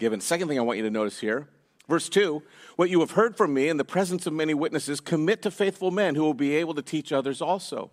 given. 0.00 0.20
Second 0.20 0.48
thing 0.48 0.58
I 0.58 0.62
want 0.62 0.78
you 0.78 0.84
to 0.84 0.90
notice 0.90 1.20
here, 1.20 1.46
verse 1.88 2.08
2 2.08 2.42
what 2.76 2.90
you 2.90 3.00
have 3.00 3.12
heard 3.12 3.36
from 3.36 3.54
me 3.54 3.68
in 3.68 3.76
the 3.76 3.84
presence 3.84 4.26
of 4.26 4.32
many 4.32 4.54
witnesses, 4.54 5.00
commit 5.00 5.42
to 5.42 5.50
faithful 5.50 5.90
men 5.90 6.14
who 6.14 6.22
will 6.22 6.34
be 6.34 6.56
able 6.56 6.74
to 6.74 6.82
teach 6.82 7.12
others 7.12 7.42
also. 7.42 7.90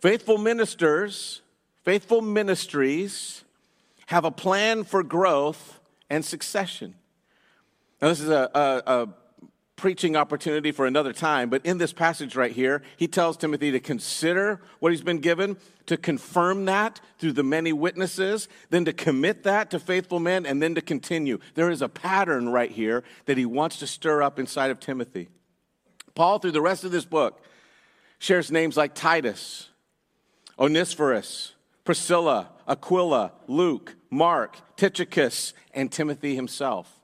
Faithful 0.00 0.38
ministers, 0.38 1.42
faithful 1.84 2.22
ministries 2.22 3.44
have 4.06 4.24
a 4.24 4.30
plan 4.30 4.82
for 4.84 5.02
growth 5.02 5.80
and 6.08 6.24
succession. 6.24 6.94
Now, 8.00 8.08
this 8.08 8.20
is 8.20 8.30
a, 8.30 8.50
a, 8.54 9.02
a 9.02 9.08
preaching 9.80 10.14
opportunity 10.14 10.72
for 10.72 10.86
another 10.86 11.10
time, 11.10 11.48
but 11.48 11.64
in 11.64 11.78
this 11.78 11.90
passage 11.90 12.36
right 12.36 12.52
here, 12.52 12.82
he 12.98 13.08
tells 13.08 13.38
Timothy 13.38 13.70
to 13.70 13.80
consider 13.80 14.60
what 14.78 14.92
he's 14.92 15.00
been 15.00 15.20
given, 15.20 15.56
to 15.86 15.96
confirm 15.96 16.66
that 16.66 17.00
through 17.18 17.32
the 17.32 17.42
many 17.42 17.72
witnesses, 17.72 18.46
then 18.68 18.84
to 18.84 18.92
commit 18.92 19.42
that 19.44 19.70
to 19.70 19.78
faithful 19.78 20.20
men, 20.20 20.44
and 20.44 20.62
then 20.62 20.74
to 20.74 20.82
continue. 20.82 21.38
There 21.54 21.70
is 21.70 21.80
a 21.80 21.88
pattern 21.88 22.50
right 22.50 22.70
here 22.70 23.04
that 23.24 23.38
he 23.38 23.46
wants 23.46 23.78
to 23.78 23.86
stir 23.86 24.22
up 24.22 24.38
inside 24.38 24.70
of 24.70 24.80
Timothy. 24.80 25.30
Paul, 26.14 26.40
through 26.40 26.52
the 26.52 26.60
rest 26.60 26.84
of 26.84 26.92
this 26.92 27.06
book, 27.06 27.42
shares 28.18 28.52
names 28.52 28.76
like 28.76 28.94
Titus, 28.94 29.70
Onesiphorus, 30.58 31.54
Priscilla, 31.84 32.50
Aquila, 32.68 33.32
Luke, 33.46 33.96
Mark, 34.10 34.58
Tychicus, 34.76 35.54
and 35.72 35.90
Timothy 35.90 36.34
himself. 36.34 36.99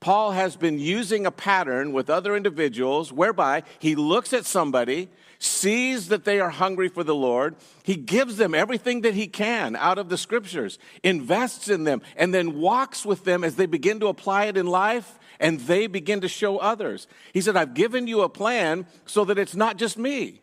Paul 0.00 0.32
has 0.32 0.56
been 0.56 0.78
using 0.78 1.26
a 1.26 1.30
pattern 1.30 1.92
with 1.92 2.10
other 2.10 2.36
individuals 2.36 3.12
whereby 3.12 3.62
he 3.78 3.94
looks 3.94 4.32
at 4.32 4.46
somebody, 4.46 5.08
sees 5.38 6.08
that 6.08 6.24
they 6.24 6.40
are 6.40 6.50
hungry 6.50 6.88
for 6.88 7.04
the 7.04 7.14
Lord, 7.14 7.56
he 7.82 7.96
gives 7.96 8.36
them 8.36 8.54
everything 8.54 9.02
that 9.02 9.14
he 9.14 9.26
can 9.26 9.76
out 9.76 9.98
of 9.98 10.08
the 10.08 10.18
scriptures, 10.18 10.78
invests 11.02 11.68
in 11.68 11.84
them, 11.84 12.02
and 12.16 12.32
then 12.32 12.58
walks 12.58 13.04
with 13.04 13.24
them 13.24 13.44
as 13.44 13.56
they 13.56 13.66
begin 13.66 14.00
to 14.00 14.06
apply 14.06 14.46
it 14.46 14.56
in 14.56 14.66
life 14.66 15.18
and 15.38 15.60
they 15.60 15.86
begin 15.86 16.22
to 16.22 16.28
show 16.28 16.58
others. 16.58 17.06
He 17.32 17.40
said, 17.40 17.56
I've 17.56 17.74
given 17.74 18.06
you 18.06 18.22
a 18.22 18.28
plan 18.28 18.86
so 19.04 19.24
that 19.26 19.38
it's 19.38 19.54
not 19.54 19.76
just 19.76 19.98
me. 19.98 20.40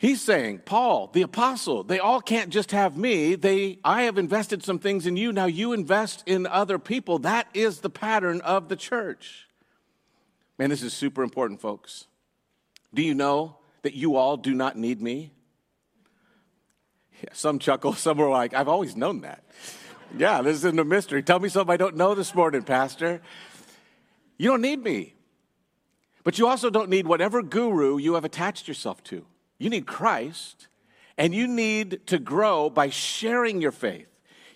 He's 0.00 0.22
saying, 0.22 0.62
Paul, 0.64 1.10
the 1.12 1.20
apostle, 1.20 1.84
they 1.84 1.98
all 1.98 2.22
can't 2.22 2.48
just 2.48 2.70
have 2.70 2.96
me. 2.96 3.34
They, 3.34 3.80
I 3.84 4.04
have 4.04 4.16
invested 4.16 4.64
some 4.64 4.78
things 4.78 5.06
in 5.06 5.18
you. 5.18 5.30
Now 5.30 5.44
you 5.44 5.74
invest 5.74 6.22
in 6.24 6.46
other 6.46 6.78
people. 6.78 7.18
That 7.18 7.48
is 7.52 7.80
the 7.80 7.90
pattern 7.90 8.40
of 8.40 8.70
the 8.70 8.76
church. 8.76 9.46
Man, 10.58 10.70
this 10.70 10.82
is 10.82 10.94
super 10.94 11.22
important, 11.22 11.60
folks. 11.60 12.06
Do 12.94 13.02
you 13.02 13.12
know 13.12 13.58
that 13.82 13.92
you 13.92 14.16
all 14.16 14.38
do 14.38 14.54
not 14.54 14.74
need 14.74 15.02
me? 15.02 15.34
Yeah, 17.22 17.34
some 17.34 17.58
chuckle, 17.58 17.92
some 17.92 18.18
are 18.22 18.30
like, 18.30 18.54
I've 18.54 18.68
always 18.68 18.96
known 18.96 19.20
that. 19.20 19.44
yeah, 20.16 20.40
this 20.40 20.56
isn't 20.56 20.80
a 20.80 20.84
mystery. 20.84 21.22
Tell 21.22 21.40
me 21.40 21.50
something 21.50 21.74
I 21.74 21.76
don't 21.76 21.96
know 21.96 22.14
this 22.14 22.34
morning, 22.34 22.62
Pastor. 22.62 23.20
You 24.38 24.48
don't 24.48 24.62
need 24.62 24.82
me. 24.82 25.12
But 26.24 26.38
you 26.38 26.46
also 26.46 26.70
don't 26.70 26.88
need 26.88 27.06
whatever 27.06 27.42
guru 27.42 27.98
you 27.98 28.14
have 28.14 28.24
attached 28.24 28.66
yourself 28.66 29.04
to. 29.04 29.26
You 29.60 29.68
need 29.68 29.86
Christ, 29.86 30.68
and 31.18 31.34
you 31.34 31.46
need 31.46 32.06
to 32.06 32.18
grow 32.18 32.70
by 32.70 32.88
sharing 32.88 33.60
your 33.60 33.72
faith. 33.72 34.08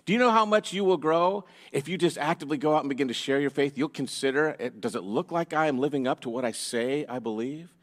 Do 0.07 0.15
you 0.15 0.19
know 0.19 0.31
how 0.31 0.47
much 0.47 0.73
you 0.73 0.83
will 0.83 0.97
grow 0.97 1.45
if 1.73 1.89
you 1.89 1.99
just 1.99 2.17
actively 2.17 2.57
go 2.57 2.75
out 2.75 2.81
and 2.81 2.89
begin 2.89 3.09
to 3.09 3.15
share 3.15 3.39
your 3.39 3.51
faith? 3.51 3.77
You'll 3.77 3.91
consider 3.91 4.57
does 4.81 4.95
it 4.95 5.03
look 5.03 5.31
like 5.31 5.53
I 5.53 5.67
am 5.67 5.79
living 5.79 6.09
up 6.09 6.21
to 6.21 6.31
what 6.31 6.45
I 6.45 6.53
say 6.53 7.05
I 7.07 7.19
believe? 7.19 7.75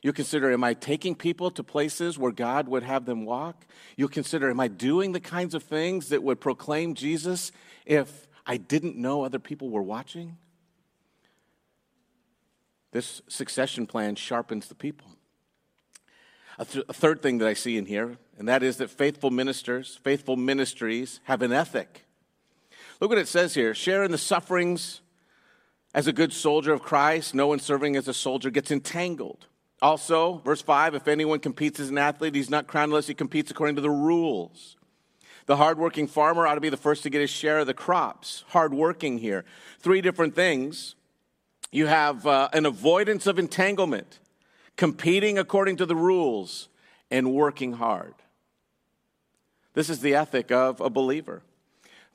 You'll 0.00 0.14
consider 0.14 0.50
am 0.52 0.62
I 0.62 0.74
taking 0.74 1.16
people 1.16 1.50
to 1.50 1.64
places 1.64 2.16
where 2.16 2.32
God 2.32 2.68
would 2.68 2.84
have 2.84 3.04
them 3.04 3.24
walk? 3.24 3.66
You'll 3.96 4.08
consider 4.08 4.48
am 4.48 4.60
I 4.60 4.68
doing 4.68 5.10
the 5.10 5.20
kinds 5.20 5.54
of 5.54 5.64
things 5.64 6.08
that 6.08 6.22
would 6.22 6.40
proclaim 6.40 6.94
Jesus 6.94 7.50
if 7.84 8.28
I 8.46 8.56
didn't 8.56 8.96
know 8.96 9.24
other 9.24 9.40
people 9.40 9.70
were 9.70 9.82
watching? 9.82 10.38
This 12.92 13.22
succession 13.28 13.86
plan 13.88 14.14
sharpens 14.14 14.68
the 14.68 14.74
people. 14.76 15.06
A, 16.60 16.64
th- 16.66 16.84
a 16.90 16.92
third 16.92 17.22
thing 17.22 17.38
that 17.38 17.48
I 17.48 17.54
see 17.54 17.78
in 17.78 17.86
here, 17.86 18.18
and 18.38 18.46
that 18.46 18.62
is 18.62 18.76
that 18.76 18.90
faithful 18.90 19.30
ministers, 19.30 19.98
faithful 20.04 20.36
ministries 20.36 21.20
have 21.24 21.40
an 21.40 21.54
ethic. 21.54 22.04
Look 23.00 23.08
what 23.08 23.18
it 23.18 23.28
says 23.28 23.54
here 23.54 23.74
share 23.74 24.04
in 24.04 24.10
the 24.10 24.18
sufferings 24.18 25.00
as 25.94 26.06
a 26.06 26.12
good 26.12 26.34
soldier 26.34 26.74
of 26.74 26.82
Christ. 26.82 27.34
No 27.34 27.46
one 27.46 27.60
serving 27.60 27.96
as 27.96 28.08
a 28.08 28.14
soldier 28.14 28.50
gets 28.50 28.70
entangled. 28.70 29.46
Also, 29.80 30.42
verse 30.44 30.60
5 30.60 30.94
if 30.94 31.08
anyone 31.08 31.40
competes 31.40 31.80
as 31.80 31.88
an 31.88 31.96
athlete, 31.96 32.34
he's 32.34 32.50
not 32.50 32.66
crowned 32.66 32.90
unless 32.90 33.06
he 33.06 33.14
competes 33.14 33.50
according 33.50 33.76
to 33.76 33.82
the 33.82 33.88
rules. 33.88 34.76
The 35.46 35.56
hardworking 35.56 36.08
farmer 36.08 36.46
ought 36.46 36.56
to 36.56 36.60
be 36.60 36.68
the 36.68 36.76
first 36.76 37.04
to 37.04 37.10
get 37.10 37.22
his 37.22 37.30
share 37.30 37.60
of 37.60 37.68
the 37.68 37.74
crops. 37.74 38.44
Hardworking 38.48 39.16
here. 39.16 39.46
Three 39.78 40.02
different 40.02 40.34
things. 40.34 40.94
You 41.72 41.86
have 41.86 42.26
uh, 42.26 42.50
an 42.52 42.66
avoidance 42.66 43.26
of 43.26 43.38
entanglement 43.38 44.18
competing 44.80 45.36
according 45.36 45.76
to 45.76 45.84
the 45.84 45.94
rules, 45.94 46.70
and 47.10 47.34
working 47.34 47.74
hard. 47.74 48.14
This 49.74 49.90
is 49.90 50.00
the 50.00 50.14
ethic 50.14 50.50
of 50.50 50.80
a 50.80 50.88
believer. 50.88 51.42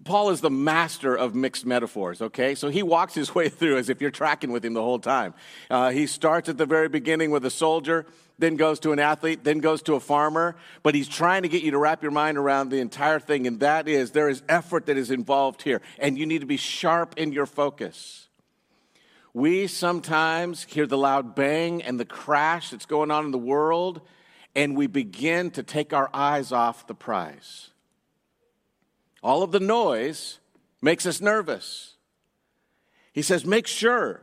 Paul 0.04 0.32
is 0.32 0.42
the 0.42 0.50
master 0.50 1.16
of 1.16 1.36
mixed 1.36 1.64
metaphors, 1.64 2.24
okay? 2.24 2.56
So 2.56 2.70
he 2.70 2.82
walks 2.82 3.14
his 3.14 3.36
way 3.40 3.50
through 3.50 3.78
as 3.78 3.88
if 3.88 4.02
you're 4.02 4.10
tracking 4.10 4.52
with 4.52 4.66
him 4.66 4.74
the 4.74 4.82
whole 4.82 4.98
time. 4.98 5.36
Uh, 5.70 5.92
he 5.92 6.08
starts 6.08 6.50
at 6.50 6.58
the 6.58 6.66
very 6.66 6.90
beginning 6.90 7.30
with 7.30 7.46
a 7.46 7.52
soldier, 7.52 8.04
then 8.40 8.56
goes 8.56 8.80
to 8.80 8.92
an 8.94 8.98
athlete, 8.98 9.44
then 9.44 9.60
goes 9.60 9.84
to 9.84 9.94
a 9.94 10.00
farmer, 10.00 10.56
but 10.82 10.96
he's 10.96 11.08
trying 11.08 11.44
to 11.44 11.48
get 11.48 11.62
you 11.62 11.70
to 11.70 11.78
wrap 11.78 12.02
your 12.02 12.12
mind 12.12 12.36
around 12.36 12.70
the 12.70 12.80
entire 12.80 13.20
thing, 13.20 13.46
and 13.46 13.60
that 13.60 13.88
is 13.88 14.10
there 14.10 14.28
is 14.28 14.42
effort 14.50 14.88
that 14.88 14.98
is 14.98 15.12
involved 15.12 15.62
here, 15.62 15.84
and 16.00 16.18
you 16.18 16.26
need 16.26 16.42
to 16.42 16.48
be 16.48 16.58
sharp 16.58 17.14
in 17.16 17.32
your 17.32 17.46
focus. 17.46 18.28
We 19.36 19.68
sometimes 19.68 20.64
hear 20.64 20.88
the 20.88 20.98
loud 20.98 21.36
bang 21.36 21.84
and 21.84 22.00
the 22.00 22.06
crash 22.06 22.70
that's 22.70 22.86
going 22.86 23.12
on 23.12 23.26
in 23.26 23.32
the 23.32 23.38
world, 23.38 24.00
and 24.56 24.78
we 24.78 24.88
begin 24.88 25.52
to 25.52 25.62
take 25.62 25.92
our 25.92 26.10
eyes 26.14 26.54
off 26.54 26.88
the 26.88 26.96
prize. 26.96 27.72
All 29.22 29.44
of 29.44 29.52
the 29.52 29.60
noise 29.60 30.40
makes 30.82 31.06
us 31.06 31.20
nervous. 31.20 31.96
He 33.12 33.22
says, 33.22 33.44
make 33.44 33.68
sure 33.68 34.22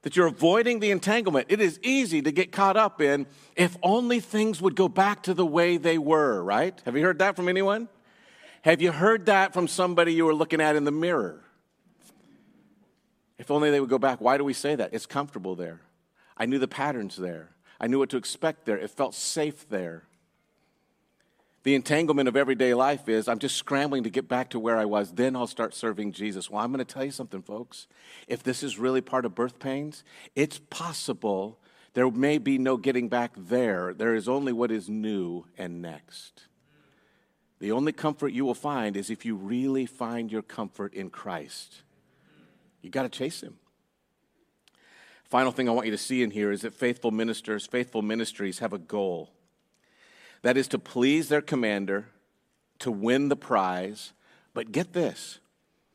that 0.00 0.16
you're 0.16 0.28
avoiding 0.28 0.80
the 0.80 0.92
entanglement. 0.92 1.48
It 1.50 1.60
is 1.60 1.78
easy 1.82 2.22
to 2.22 2.32
get 2.32 2.50
caught 2.50 2.78
up 2.78 3.02
in 3.02 3.26
if 3.56 3.76
only 3.82 4.18
things 4.18 4.62
would 4.62 4.76
go 4.76 4.88
back 4.88 5.24
to 5.24 5.34
the 5.34 5.44
way 5.44 5.76
they 5.76 5.98
were, 5.98 6.42
right? 6.42 6.80
Have 6.86 6.96
you 6.96 7.02
heard 7.02 7.18
that 7.18 7.36
from 7.36 7.50
anyone? 7.50 7.86
Have 8.62 8.80
you 8.80 8.92
heard 8.92 9.26
that 9.26 9.52
from 9.52 9.68
somebody 9.68 10.14
you 10.14 10.24
were 10.24 10.34
looking 10.34 10.62
at 10.62 10.74
in 10.74 10.84
the 10.84 10.90
mirror? 10.90 11.42
If 13.44 13.50
only 13.50 13.70
they 13.70 13.78
would 13.78 13.90
go 13.90 13.98
back. 13.98 14.22
Why 14.22 14.38
do 14.38 14.44
we 14.44 14.54
say 14.54 14.74
that? 14.74 14.94
It's 14.94 15.04
comfortable 15.04 15.54
there. 15.54 15.82
I 16.34 16.46
knew 16.46 16.58
the 16.58 16.66
patterns 16.66 17.14
there. 17.14 17.50
I 17.78 17.88
knew 17.88 17.98
what 17.98 18.08
to 18.08 18.16
expect 18.16 18.64
there. 18.64 18.78
It 18.78 18.88
felt 18.88 19.14
safe 19.14 19.68
there. 19.68 20.04
The 21.62 21.74
entanglement 21.74 22.26
of 22.26 22.36
everyday 22.36 22.72
life 22.72 23.06
is 23.06 23.28
I'm 23.28 23.38
just 23.38 23.56
scrambling 23.56 24.04
to 24.04 24.08
get 24.08 24.28
back 24.28 24.48
to 24.50 24.58
where 24.58 24.78
I 24.78 24.86
was, 24.86 25.12
then 25.12 25.36
I'll 25.36 25.46
start 25.46 25.74
serving 25.74 26.12
Jesus. 26.12 26.48
Well, 26.48 26.64
I'm 26.64 26.72
going 26.72 26.82
to 26.82 26.90
tell 26.90 27.04
you 27.04 27.10
something, 27.10 27.42
folks. 27.42 27.86
If 28.28 28.42
this 28.42 28.62
is 28.62 28.78
really 28.78 29.02
part 29.02 29.26
of 29.26 29.34
birth 29.34 29.58
pains, 29.58 30.04
it's 30.34 30.58
possible 30.70 31.58
there 31.92 32.10
may 32.10 32.38
be 32.38 32.56
no 32.56 32.78
getting 32.78 33.10
back 33.10 33.32
there. 33.36 33.92
There 33.92 34.14
is 34.14 34.26
only 34.26 34.54
what 34.54 34.70
is 34.70 34.88
new 34.88 35.44
and 35.58 35.82
next. 35.82 36.44
The 37.58 37.72
only 37.72 37.92
comfort 37.92 38.28
you 38.28 38.46
will 38.46 38.54
find 38.54 38.96
is 38.96 39.10
if 39.10 39.26
you 39.26 39.36
really 39.36 39.84
find 39.84 40.32
your 40.32 40.40
comfort 40.40 40.94
in 40.94 41.10
Christ. 41.10 41.82
You 42.84 42.90
got 42.90 43.04
to 43.04 43.08
chase 43.08 43.42
him. 43.42 43.56
Final 45.24 45.52
thing 45.52 45.68
I 45.68 45.72
want 45.72 45.86
you 45.86 45.92
to 45.92 45.98
see 45.98 46.22
in 46.22 46.30
here 46.30 46.52
is 46.52 46.60
that 46.60 46.74
faithful 46.74 47.10
ministers, 47.10 47.66
faithful 47.66 48.02
ministries 48.02 48.58
have 48.58 48.74
a 48.74 48.78
goal. 48.78 49.32
That 50.42 50.58
is 50.58 50.68
to 50.68 50.78
please 50.78 51.30
their 51.30 51.40
commander, 51.40 52.08
to 52.80 52.90
win 52.90 53.30
the 53.30 53.36
prize, 53.36 54.12
but 54.52 54.70
get 54.70 54.92
this, 54.92 55.40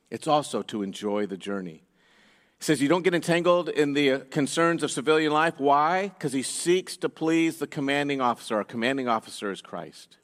it's 0.09 0.27
also 0.27 0.63
to 0.63 0.81
enjoy 0.81 1.27
the 1.27 1.37
journey. 1.37 1.83
He 2.57 2.65
says 2.65 2.81
you 2.81 2.89
don't 2.89 3.03
get 3.03 3.13
entangled 3.13 3.69
in 3.69 3.93
the 3.93 4.11
uh, 4.11 4.19
concerns 4.31 4.81
of 4.81 4.89
civilian 4.89 5.31
life. 5.31 5.53
Why? 5.59 6.07
Because 6.09 6.33
he 6.33 6.41
seeks 6.41 6.97
to 6.97 7.07
please 7.07 7.59
the 7.59 7.67
commanding 7.67 8.19
officer. 8.19 8.57
Our 8.57 8.63
commanding 8.63 9.07
officer 9.07 9.51
is 9.51 9.61
Christ. 9.61 10.17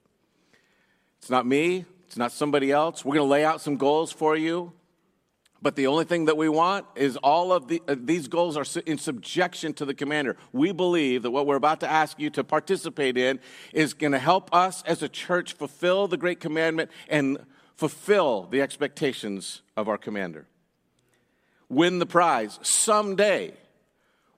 It's 1.19 1.29
not 1.29 1.45
me, 1.45 1.85
it's 2.07 2.17
not 2.17 2.31
somebody 2.31 2.71
else. 2.71 3.05
We're 3.05 3.15
going 3.15 3.27
to 3.27 3.31
lay 3.31 3.45
out 3.45 3.61
some 3.61 3.77
goals 3.77 4.11
for 4.11 4.35
you. 4.35 4.73
But 5.65 5.75
the 5.75 5.87
only 5.87 6.05
thing 6.05 6.25
that 6.25 6.37
we 6.37 6.47
want 6.47 6.85
is 6.93 7.17
all 7.17 7.51
of 7.51 7.67
the, 7.67 7.81
uh, 7.87 7.95
these 7.97 8.27
goals 8.27 8.55
are 8.55 8.65
in 8.85 8.99
subjection 8.99 9.73
to 9.73 9.85
the 9.85 9.95
commander. 9.95 10.37
We 10.53 10.71
believe 10.71 11.23
that 11.23 11.31
what 11.31 11.47
we're 11.47 11.55
about 11.55 11.79
to 11.79 11.89
ask 11.89 12.19
you 12.19 12.29
to 12.29 12.43
participate 12.43 13.17
in 13.17 13.39
is 13.73 13.95
going 13.95 14.11
to 14.11 14.19
help 14.19 14.53
us 14.53 14.83
as 14.83 15.01
a 15.01 15.09
church 15.09 15.53
fulfill 15.53 16.07
the 16.07 16.17
great 16.17 16.39
commandment 16.39 16.91
and 17.09 17.39
fulfill 17.73 18.43
the 18.43 18.61
expectations 18.61 19.63
of 19.75 19.89
our 19.89 19.97
commander 19.97 20.45
win 21.67 21.97
the 21.97 22.05
prize. 22.05 22.59
Someday, 22.61 23.51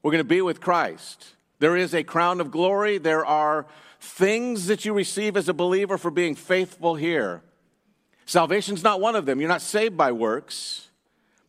we're 0.01 0.11
going 0.11 0.23
to 0.23 0.29
be 0.29 0.41
with 0.41 0.61
Christ. 0.61 1.35
There 1.59 1.75
is 1.75 1.93
a 1.93 2.03
crown 2.03 2.39
of 2.39 2.51
glory. 2.51 2.99
There 2.99 3.25
are 3.25 3.65
things 3.99 4.67
that 4.67 4.85
you 4.85 4.93
receive 4.93 5.35
as 5.35 5.49
a 5.49 5.53
believer 5.53 5.97
for 5.97 6.09
being 6.09 6.35
faithful 6.35 6.95
here. 6.95 7.41
Salvation's 8.25 8.81
not 8.81 9.01
one 9.01 9.17
of 9.17 9.25
them. 9.25 9.41
You're 9.41 9.49
not 9.49 9.61
saved 9.61 9.97
by 9.97 10.13
works, 10.13 10.86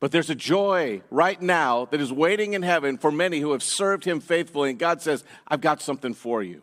but 0.00 0.12
there's 0.12 0.30
a 0.30 0.34
joy 0.34 1.02
right 1.10 1.40
now 1.40 1.86
that 1.86 2.00
is 2.00 2.12
waiting 2.12 2.54
in 2.54 2.62
heaven 2.62 2.98
for 2.98 3.10
many 3.10 3.40
who 3.40 3.52
have 3.52 3.62
served 3.62 4.04
Him 4.04 4.20
faithfully. 4.20 4.70
And 4.70 4.78
God 4.78 5.02
says, 5.02 5.24
I've 5.46 5.60
got 5.60 5.82
something 5.82 6.14
for 6.14 6.42
you. 6.42 6.62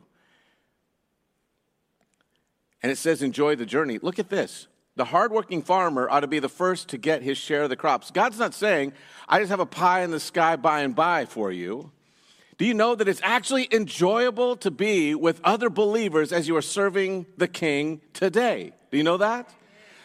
And 2.82 2.92
it 2.92 2.98
says, 2.98 3.24
enjoy 3.24 3.56
the 3.56 3.66
journey. 3.66 3.98
Look 4.00 4.20
at 4.20 4.30
this. 4.30 4.68
The 4.96 5.06
hardworking 5.06 5.64
farmer 5.64 6.08
ought 6.10 6.20
to 6.20 6.28
be 6.28 6.38
the 6.38 6.48
first 6.48 6.90
to 6.90 6.98
get 6.98 7.22
his 7.24 7.38
share 7.38 7.64
of 7.64 7.70
the 7.70 7.76
crops. 7.76 8.12
God's 8.12 8.38
not 8.38 8.54
saying, 8.54 8.94
I 9.28 9.40
just 9.40 9.50
have 9.50 9.60
a 9.60 9.66
pie 9.66 10.04
in 10.04 10.12
the 10.12 10.20
sky 10.20 10.56
by 10.56 10.82
and 10.82 10.96
by 10.96 11.26
for 11.26 11.52
you. 11.52 11.92
Do 12.58 12.66
you 12.66 12.74
know 12.74 12.96
that 12.96 13.08
it's 13.08 13.20
actually 13.24 13.68
enjoyable 13.72 14.56
to 14.58 14.72
be 14.72 15.16
with 15.16 15.42
other 15.44 15.70
believers 15.70 16.32
as 16.32 16.48
you 16.48 16.56
are 16.56 16.62
serving 16.62 17.26
the 17.38 17.48
king 17.48 18.02
today? 18.14 18.72
Do 18.92 18.98
you 18.98 19.04
know 19.04 19.18
that? 19.18 19.50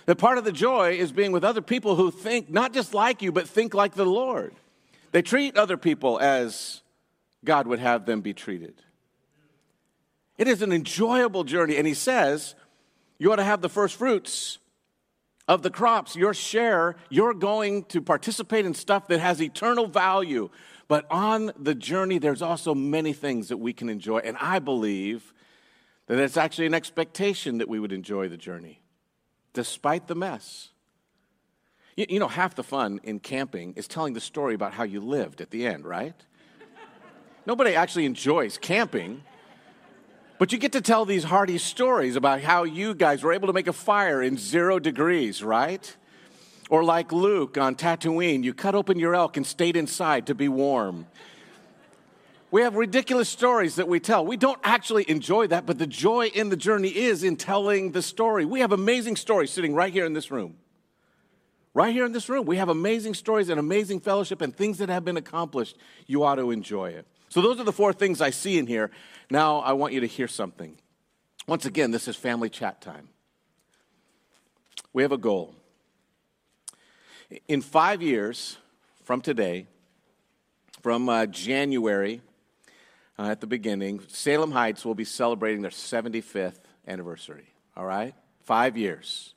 That 0.07 0.16
part 0.16 0.38
of 0.38 0.45
the 0.45 0.52
joy 0.52 0.92
is 0.92 1.12
being 1.12 1.33
with 1.33 1.45
other 1.45 1.62
people 1.62 1.97
who 1.97 2.11
think 2.11 2.50
not 2.50 2.73
just 2.73 2.95
like 2.95 3.23
you, 3.23 3.33
but 3.33 3.49
think 3.49 3.75
like 3.75 3.95
the 3.95 4.07
Lord. 4.07 4.54
They 5.12 5.23
treat 5.23 5.57
other 5.57 5.76
people 5.76 6.19
as 6.21 6.83
God 7.45 7.66
would 7.66 7.78
have 7.78 8.07
them 8.07 8.21
be 8.21 8.33
treated. 8.33 8.75
It 10.38 10.49
is 10.49 10.62
an 10.62 10.73
enjoyable 10.73 11.45
journey. 11.45 11.76
And 11.76 11.87
he 11.87 11.95
says, 11.95 12.54
you 13.19 13.33
ought 13.33 13.37
to 13.37 13.45
have 13.45 13.61
the 13.61 13.69
first 13.69 13.97
fruits 13.97 14.59
of 15.47 15.62
the 15.62 15.71
crops, 15.71 16.14
your 16.16 16.33
share, 16.33 16.97
you're 17.09 17.35
going 17.35 17.85
to 17.85 18.00
participate 18.00 18.64
in 18.64 18.73
stuff 18.73 19.09
that 19.09 19.19
has 19.21 19.42
eternal 19.42 19.87
value. 19.87 20.49
But 20.87 21.07
on 21.11 21.52
the 21.59 21.75
journey, 21.75 22.19
there's 22.19 22.40
also 22.40 22.75
many 22.75 23.12
things 23.12 23.49
that 23.49 23.57
we 23.57 23.73
can 23.73 23.88
enjoy. 23.88 24.19
And 24.19 24.37
I 24.38 24.61
believe 24.61 25.35
that 26.07 26.19
it's 26.19 26.37
actually 26.37 26.66
an 26.66 26.75
expectation 26.75 27.59
that 27.59 27.69
we 27.69 27.78
would 27.78 27.92
enjoy 27.92 28.28
the 28.28 28.36
journey, 28.36 28.79
despite 29.52 30.06
the 30.06 30.15
mess. 30.15 30.71
You, 31.97 32.06
you 32.08 32.21
know, 32.21 32.28
half 32.28 32.54
the 32.54 32.63
fun 32.63 33.00
in 33.02 33.21
camping 33.21 33.75
is 33.75 33.89
telling 33.89 34.15
the 34.15 34.21
story 34.21 34.54
about 34.54 34.73
how 34.73 34.84
you 34.84 35.00
lived 35.00 35.41
at 35.41 35.50
the 35.50 35.67
end, 35.67 35.84
right? 35.84 36.15
Nobody 37.47 37.75
actually 37.75 38.04
enjoys 38.04 38.58
camping. 38.58 39.23
But 40.39 40.52
you 40.52 40.58
get 40.58 40.73
to 40.73 40.80
tell 40.80 41.04
these 41.04 41.25
hearty 41.25 41.58
stories 41.58 42.17
about 42.17 42.41
how 42.41 42.65
you 42.65 42.95
guys 42.95 43.23
were 43.23 43.32
able 43.32 43.49
to 43.49 43.52
make 43.52 43.67
a 43.67 43.73
fire 43.73 44.23
in 44.23 44.39
zero 44.39 44.78
degrees, 44.78 45.43
right? 45.43 45.97
Or 46.71 46.82
like 46.84 47.13
Luke 47.13 47.58
on 47.58 47.75
Tatooine, 47.75 48.45
you 48.45 48.54
cut 48.54 48.75
open 48.75 48.99
your 48.99 49.15
elk 49.15 49.36
and 49.36 49.47
stayed 49.47 49.76
inside 49.76 50.26
to 50.28 50.34
be 50.34 50.49
warm. 50.49 51.06
We 52.50 52.63
have 52.63 52.75
ridiculous 52.75 53.28
stories 53.28 53.76
that 53.76 53.86
we 53.86 54.00
tell. 54.00 54.26
We 54.26 54.36
don't 54.36 54.58
actually 54.65 55.08
enjoy 55.08 55.47
that, 55.49 55.67
but 55.67 55.78
the 55.78 55.86
joy 55.86 56.26
in 56.26 56.49
the 56.49 56.56
journey 56.56 56.89
is 56.89 57.23
in 57.23 57.36
telling 57.36 57.93
the 57.93 58.02
story. 58.02 58.45
We 58.45 58.60
have 58.60 58.73
amazing 58.73 59.17
stories 59.17 59.52
sitting 59.52 59.73
right 59.73 59.93
here 59.93 60.04
in 60.04 60.15
this 60.15 60.30
room. 60.30 60.56
Right 61.73 61.95
here 61.95 62.04
in 62.04 62.10
this 62.10 62.28
room, 62.28 62.47
we 62.47 62.56
have 62.56 62.69
amazing 62.69 63.15
stories 63.15 63.49
and 63.49 63.60
amazing 63.60 64.00
fellowship 64.00 64.41
and 64.41 64.54
things 64.54 64.78
that 64.78 64.89
have 64.89 65.04
been 65.04 65.17
accomplished. 65.17 65.76
You 66.06 66.25
ought 66.25 66.36
to 66.36 66.50
enjoy 66.50 66.91
it. 66.91 67.06
So, 67.28 67.41
those 67.41 67.60
are 67.60 67.65
the 67.65 67.73
four 67.73 67.93
things 67.93 68.21
I 68.21 68.30
see 68.30 68.58
in 68.58 68.67
here. 68.67 68.91
Now, 69.30 69.58
I 69.58 69.73
want 69.75 69.93
you 69.93 70.00
to 70.00 70.06
hear 70.08 70.26
something. 70.26 70.76
Once 71.47 71.65
again, 71.65 71.93
this 71.93 72.08
is 72.08 72.17
family 72.17 72.50
chat 72.50 72.80
time. 72.80 73.08
We 74.93 75.02
have 75.02 75.13
a 75.13 75.19
goal. 75.19 75.54
In 77.47 77.60
five 77.60 78.02
years 78.02 78.56
from 79.04 79.21
today, 79.21 79.69
from 80.82 81.08
uh, 81.08 81.26
January 81.26 82.21
uh, 83.18 83.25
at 83.25 83.40
the 83.40 83.46
beginning, 83.46 84.00
Salem 84.08 84.52
Heights 84.52 84.84
will 84.84 84.94
be 84.94 85.04
celebrating 85.04 85.62
their 85.62 85.70
75th 85.70 86.60
anniversary. 86.86 87.52
All 87.76 87.84
right? 87.84 88.14
Five 88.44 88.76
years. 88.76 89.34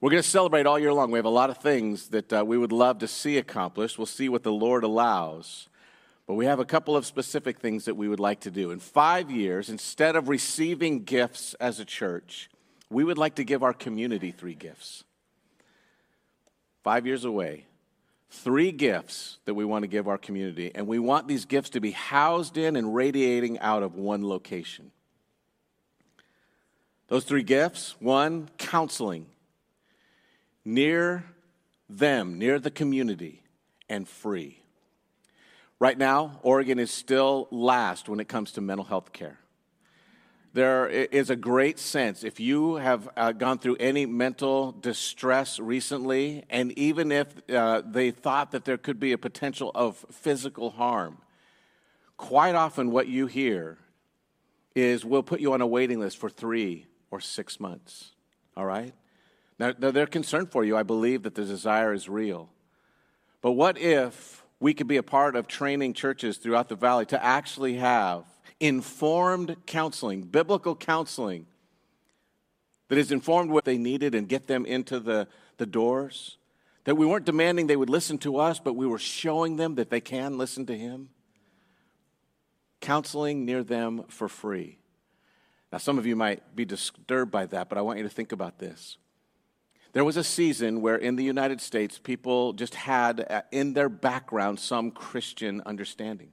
We're 0.00 0.10
going 0.10 0.22
to 0.22 0.28
celebrate 0.28 0.66
all 0.66 0.78
year 0.78 0.92
long. 0.92 1.10
We 1.10 1.18
have 1.18 1.24
a 1.24 1.30
lot 1.30 1.50
of 1.50 1.58
things 1.58 2.08
that 2.08 2.32
uh, 2.32 2.44
we 2.46 2.56
would 2.56 2.72
love 2.72 2.98
to 3.00 3.08
see 3.08 3.36
accomplished. 3.36 3.98
We'll 3.98 4.06
see 4.06 4.28
what 4.28 4.44
the 4.44 4.52
Lord 4.52 4.84
allows. 4.84 5.68
But 6.28 6.34
we 6.34 6.46
have 6.46 6.60
a 6.60 6.64
couple 6.64 6.96
of 6.96 7.06
specific 7.06 7.58
things 7.58 7.86
that 7.86 7.96
we 7.96 8.06
would 8.06 8.20
like 8.20 8.40
to 8.40 8.50
do. 8.50 8.70
In 8.70 8.78
five 8.78 9.30
years, 9.30 9.70
instead 9.70 10.14
of 10.14 10.28
receiving 10.28 11.04
gifts 11.04 11.54
as 11.54 11.80
a 11.80 11.84
church, 11.84 12.50
we 12.90 13.02
would 13.02 13.18
like 13.18 13.36
to 13.36 13.44
give 13.44 13.62
our 13.62 13.72
community 13.72 14.30
three 14.30 14.54
gifts. 14.54 15.04
Five 16.84 17.06
years 17.06 17.24
away, 17.24 17.66
three 18.30 18.72
gifts 18.72 19.38
that 19.44 19.54
we 19.54 19.64
want 19.64 19.82
to 19.82 19.88
give 19.88 20.08
our 20.08 20.18
community. 20.18 20.70
And 20.74 20.86
we 20.86 20.98
want 20.98 21.28
these 21.28 21.44
gifts 21.44 21.70
to 21.70 21.80
be 21.80 21.92
housed 21.92 22.56
in 22.56 22.76
and 22.76 22.94
radiating 22.94 23.58
out 23.60 23.82
of 23.82 23.94
one 23.94 24.26
location. 24.26 24.90
Those 27.08 27.24
three 27.24 27.42
gifts 27.42 27.96
one, 28.00 28.50
counseling 28.58 29.26
near 30.64 31.24
them, 31.88 32.38
near 32.38 32.58
the 32.58 32.70
community, 32.70 33.42
and 33.88 34.06
free. 34.06 34.60
Right 35.80 35.96
now, 35.96 36.40
Oregon 36.42 36.78
is 36.78 36.90
still 36.90 37.48
last 37.50 38.08
when 38.08 38.20
it 38.20 38.28
comes 38.28 38.52
to 38.52 38.60
mental 38.60 38.84
health 38.84 39.12
care. 39.12 39.38
There 40.54 40.88
is 40.88 41.28
a 41.28 41.36
great 41.36 41.78
sense, 41.78 42.24
if 42.24 42.40
you 42.40 42.76
have 42.76 43.08
uh, 43.16 43.32
gone 43.32 43.58
through 43.58 43.76
any 43.76 44.06
mental 44.06 44.72
distress 44.72 45.60
recently, 45.60 46.44
and 46.48 46.72
even 46.72 47.12
if 47.12 47.28
uh, 47.50 47.82
they 47.84 48.10
thought 48.10 48.52
that 48.52 48.64
there 48.64 48.78
could 48.78 48.98
be 48.98 49.12
a 49.12 49.18
potential 49.18 49.70
of 49.74 50.06
physical 50.10 50.70
harm, 50.70 51.18
quite 52.16 52.54
often 52.54 52.90
what 52.90 53.08
you 53.08 53.26
hear 53.26 53.78
is 54.74 55.04
we'll 55.04 55.22
put 55.22 55.40
you 55.40 55.52
on 55.52 55.60
a 55.60 55.66
waiting 55.66 56.00
list 56.00 56.16
for 56.16 56.30
three 56.30 56.86
or 57.10 57.20
six 57.20 57.60
months. 57.60 58.12
All 58.56 58.64
right? 58.64 58.94
Now, 59.58 59.72
they're 59.72 60.06
concerned 60.06 60.50
for 60.50 60.64
you. 60.64 60.76
I 60.76 60.82
believe 60.82 61.24
that 61.24 61.34
the 61.34 61.44
desire 61.44 61.92
is 61.92 62.08
real. 62.08 62.48
But 63.42 63.52
what 63.52 63.76
if 63.76 64.44
we 64.60 64.72
could 64.72 64.86
be 64.86 64.96
a 64.96 65.02
part 65.02 65.36
of 65.36 65.46
training 65.46 65.94
churches 65.94 66.38
throughout 66.38 66.68
the 66.68 66.74
valley 66.74 67.06
to 67.06 67.24
actually 67.24 67.74
have 67.74 68.24
informed 68.60 69.56
counseling, 69.66 70.22
biblical 70.22 70.74
counseling 70.74 71.46
that 72.88 72.98
is 72.98 73.12
informed 73.12 73.50
what 73.50 73.64
they 73.64 73.78
needed 73.78 74.14
and 74.14 74.28
get 74.28 74.46
them 74.46 74.66
into 74.66 74.98
the, 74.98 75.28
the 75.58 75.66
doors. 75.66 76.38
That 76.84 76.96
we 76.96 77.06
weren't 77.06 77.26
demanding 77.26 77.66
they 77.66 77.76
would 77.76 77.90
listen 77.90 78.18
to 78.18 78.38
us, 78.38 78.58
but 78.58 78.74
we 78.74 78.86
were 78.86 78.98
showing 78.98 79.56
them 79.56 79.74
that 79.74 79.90
they 79.90 80.00
can 80.00 80.38
listen 80.38 80.66
to 80.66 80.76
Him. 80.76 81.10
Counseling 82.80 83.44
near 83.44 83.62
them 83.62 84.04
for 84.08 84.28
free. 84.28 84.78
Now, 85.70 85.78
some 85.78 85.98
of 85.98 86.06
you 86.06 86.16
might 86.16 86.56
be 86.56 86.64
disturbed 86.64 87.30
by 87.30 87.44
that, 87.46 87.68
but 87.68 87.76
I 87.76 87.82
want 87.82 87.98
you 87.98 88.04
to 88.04 88.10
think 88.10 88.32
about 88.32 88.58
this. 88.58 88.96
There 89.92 90.04
was 90.04 90.16
a 90.16 90.24
season 90.24 90.80
where 90.80 90.96
in 90.96 91.16
the 91.16 91.24
United 91.24 91.60
States, 91.60 91.98
people 91.98 92.52
just 92.54 92.74
had 92.74 93.26
uh, 93.28 93.42
in 93.50 93.74
their 93.74 93.88
background 93.88 94.60
some 94.60 94.90
Christian 94.90 95.62
understanding. 95.66 96.32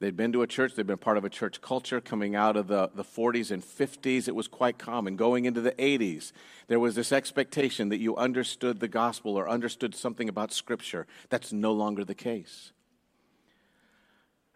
They'd 0.00 0.16
been 0.16 0.32
to 0.32 0.42
a 0.42 0.46
church, 0.46 0.74
they'd 0.74 0.86
been 0.86 0.98
part 0.98 1.16
of 1.16 1.24
a 1.24 1.30
church 1.30 1.60
culture 1.60 2.00
coming 2.00 2.34
out 2.34 2.56
of 2.56 2.66
the, 2.66 2.90
the 2.94 3.04
40s 3.04 3.50
and 3.50 3.62
50s. 3.62 4.26
It 4.26 4.34
was 4.34 4.48
quite 4.48 4.76
common. 4.76 5.16
Going 5.16 5.44
into 5.44 5.60
the 5.60 5.72
80s, 5.72 6.32
there 6.66 6.80
was 6.80 6.94
this 6.94 7.12
expectation 7.12 7.88
that 7.90 7.98
you 7.98 8.16
understood 8.16 8.80
the 8.80 8.88
gospel 8.88 9.36
or 9.36 9.48
understood 9.48 9.94
something 9.94 10.28
about 10.28 10.52
Scripture. 10.52 11.06
That's 11.30 11.52
no 11.52 11.72
longer 11.72 12.04
the 12.04 12.14
case. 12.14 12.72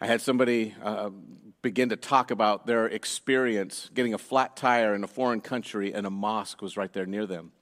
I 0.01 0.07
had 0.07 0.21
somebody 0.21 0.75
uh, 0.83 1.11
begin 1.63 1.89
to 1.89 1.97
talk 1.97 2.31
about 2.31 2.67
their 2.67 2.87
experience 2.87 3.91
getting 3.95 4.15
a 4.15 4.19
flat 4.19 4.57
tire 4.57 4.95
in 4.95 5.03
a 5.03 5.09
foreign 5.09 5.41
country, 5.41 5.93
and 5.93 6.07
a 6.07 6.11
mosque 6.11 6.63
was 6.63 6.77
right 6.77 6.93
there 6.93 7.07
near 7.07 7.27
them. 7.27 7.53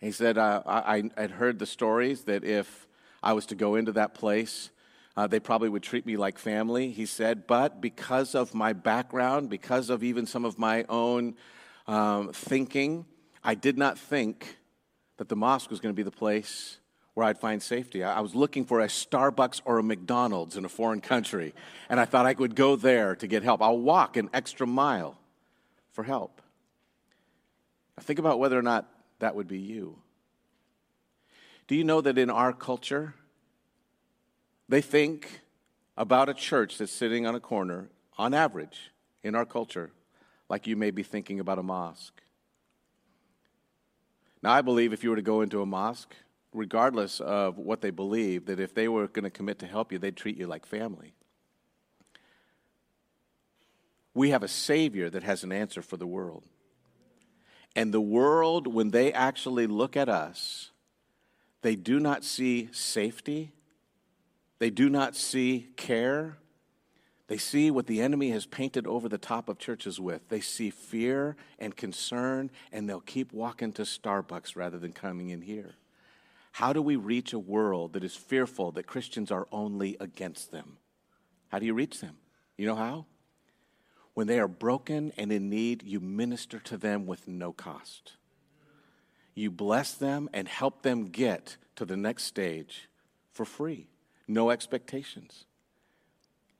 he 0.00 0.10
said, 0.10 0.38
uh, 0.38 0.62
I, 0.66 1.04
I 1.16 1.20
had 1.20 1.32
heard 1.32 1.58
the 1.58 1.66
stories 1.66 2.24
that 2.24 2.42
if 2.42 2.88
I 3.22 3.32
was 3.32 3.46
to 3.46 3.54
go 3.54 3.76
into 3.76 3.92
that 3.92 4.14
place, 4.14 4.70
uh, 5.20 5.26
they 5.26 5.38
probably 5.38 5.68
would 5.68 5.82
treat 5.82 6.06
me 6.06 6.16
like 6.16 6.38
family, 6.38 6.92
he 6.92 7.04
said. 7.04 7.46
But 7.46 7.82
because 7.82 8.34
of 8.34 8.54
my 8.54 8.72
background, 8.72 9.50
because 9.50 9.90
of 9.90 10.02
even 10.02 10.24
some 10.24 10.46
of 10.46 10.58
my 10.58 10.86
own 10.88 11.34
um, 11.86 12.32
thinking, 12.32 13.04
I 13.44 13.54
did 13.54 13.76
not 13.76 13.98
think 13.98 14.56
that 15.18 15.28
the 15.28 15.36
mosque 15.36 15.68
was 15.68 15.78
going 15.78 15.92
to 15.92 15.96
be 15.96 16.02
the 16.02 16.10
place 16.10 16.78
where 17.12 17.26
I'd 17.26 17.36
find 17.36 17.62
safety. 17.62 18.02
I 18.02 18.20
was 18.20 18.34
looking 18.34 18.64
for 18.64 18.80
a 18.80 18.86
Starbucks 18.86 19.60
or 19.66 19.76
a 19.76 19.82
McDonald's 19.82 20.56
in 20.56 20.64
a 20.64 20.70
foreign 20.70 21.02
country, 21.02 21.52
and 21.90 22.00
I 22.00 22.06
thought 22.06 22.24
I 22.24 22.32
would 22.32 22.54
go 22.54 22.74
there 22.74 23.14
to 23.16 23.26
get 23.26 23.42
help. 23.42 23.60
I'll 23.60 23.76
walk 23.76 24.16
an 24.16 24.30
extra 24.32 24.66
mile 24.66 25.18
for 25.92 26.02
help. 26.02 26.40
Now, 27.98 28.04
think 28.04 28.18
about 28.18 28.38
whether 28.38 28.58
or 28.58 28.62
not 28.62 28.88
that 29.18 29.34
would 29.34 29.48
be 29.48 29.58
you. 29.58 29.98
Do 31.68 31.74
you 31.74 31.84
know 31.84 32.00
that 32.00 32.16
in 32.16 32.30
our 32.30 32.54
culture, 32.54 33.12
they 34.70 34.80
think 34.80 35.40
about 35.96 36.28
a 36.28 36.34
church 36.34 36.78
that's 36.78 36.92
sitting 36.92 37.26
on 37.26 37.34
a 37.34 37.40
corner, 37.40 37.90
on 38.16 38.32
average, 38.32 38.92
in 39.24 39.34
our 39.34 39.44
culture, 39.44 39.90
like 40.48 40.68
you 40.68 40.76
may 40.76 40.92
be 40.92 41.02
thinking 41.02 41.40
about 41.40 41.58
a 41.58 41.62
mosque? 41.62 42.22
Now, 44.42 44.52
I 44.52 44.62
believe 44.62 44.92
if 44.92 45.02
you 45.02 45.10
were 45.10 45.16
to 45.16 45.22
go 45.22 45.42
into 45.42 45.60
a 45.60 45.66
mosque, 45.66 46.14
regardless 46.54 47.18
of 47.18 47.58
what 47.58 47.80
they 47.80 47.90
believe, 47.90 48.46
that 48.46 48.60
if 48.60 48.72
they 48.72 48.86
were 48.86 49.08
going 49.08 49.24
to 49.24 49.30
commit 49.30 49.58
to 49.58 49.66
help 49.66 49.90
you, 49.90 49.98
they'd 49.98 50.16
treat 50.16 50.38
you 50.38 50.46
like 50.46 50.64
family. 50.64 51.14
We 54.14 54.30
have 54.30 54.44
a 54.44 54.48
Savior 54.48 55.10
that 55.10 55.24
has 55.24 55.42
an 55.42 55.50
answer 55.50 55.82
for 55.82 55.96
the 55.96 56.06
world. 56.06 56.44
And 57.74 57.92
the 57.92 58.00
world, 58.00 58.68
when 58.68 58.90
they 58.90 59.12
actually 59.12 59.66
look 59.66 59.96
at 59.96 60.08
us, 60.08 60.70
they 61.62 61.74
do 61.74 61.98
not 61.98 62.24
see 62.24 62.68
safety, 62.72 63.52
they 64.60 64.70
do 64.70 64.88
not 64.88 65.16
see 65.16 65.66
care. 65.76 66.36
They 67.26 67.38
see 67.38 67.70
what 67.70 67.86
the 67.86 68.00
enemy 68.00 68.30
has 68.30 68.46
painted 68.46 68.86
over 68.86 69.08
the 69.08 69.18
top 69.18 69.48
of 69.48 69.58
churches 69.58 69.98
with. 69.98 70.28
They 70.28 70.40
see 70.40 70.70
fear 70.70 71.36
and 71.58 71.76
concern, 71.76 72.50
and 72.70 72.88
they'll 72.88 73.00
keep 73.00 73.32
walking 73.32 73.72
to 73.72 73.82
Starbucks 73.82 74.54
rather 74.54 74.78
than 74.78 74.92
coming 74.92 75.30
in 75.30 75.42
here. 75.42 75.74
How 76.52 76.72
do 76.72 76.82
we 76.82 76.96
reach 76.96 77.32
a 77.32 77.38
world 77.38 77.92
that 77.94 78.04
is 78.04 78.14
fearful 78.14 78.72
that 78.72 78.86
Christians 78.86 79.30
are 79.30 79.48
only 79.50 79.96
against 79.98 80.50
them? 80.50 80.76
How 81.48 81.58
do 81.58 81.66
you 81.66 81.74
reach 81.74 82.00
them? 82.00 82.16
You 82.56 82.66
know 82.66 82.76
how? 82.76 83.06
When 84.14 84.26
they 84.26 84.40
are 84.40 84.48
broken 84.48 85.12
and 85.16 85.32
in 85.32 85.48
need, 85.48 85.82
you 85.84 86.00
minister 86.00 86.58
to 86.58 86.76
them 86.76 87.06
with 87.06 87.28
no 87.28 87.52
cost. 87.52 88.14
You 89.34 89.50
bless 89.50 89.94
them 89.94 90.28
and 90.32 90.48
help 90.48 90.82
them 90.82 91.06
get 91.06 91.56
to 91.76 91.84
the 91.84 91.96
next 91.96 92.24
stage 92.24 92.88
for 93.32 93.44
free, 93.44 93.88
no 94.30 94.50
expectations. 94.50 95.44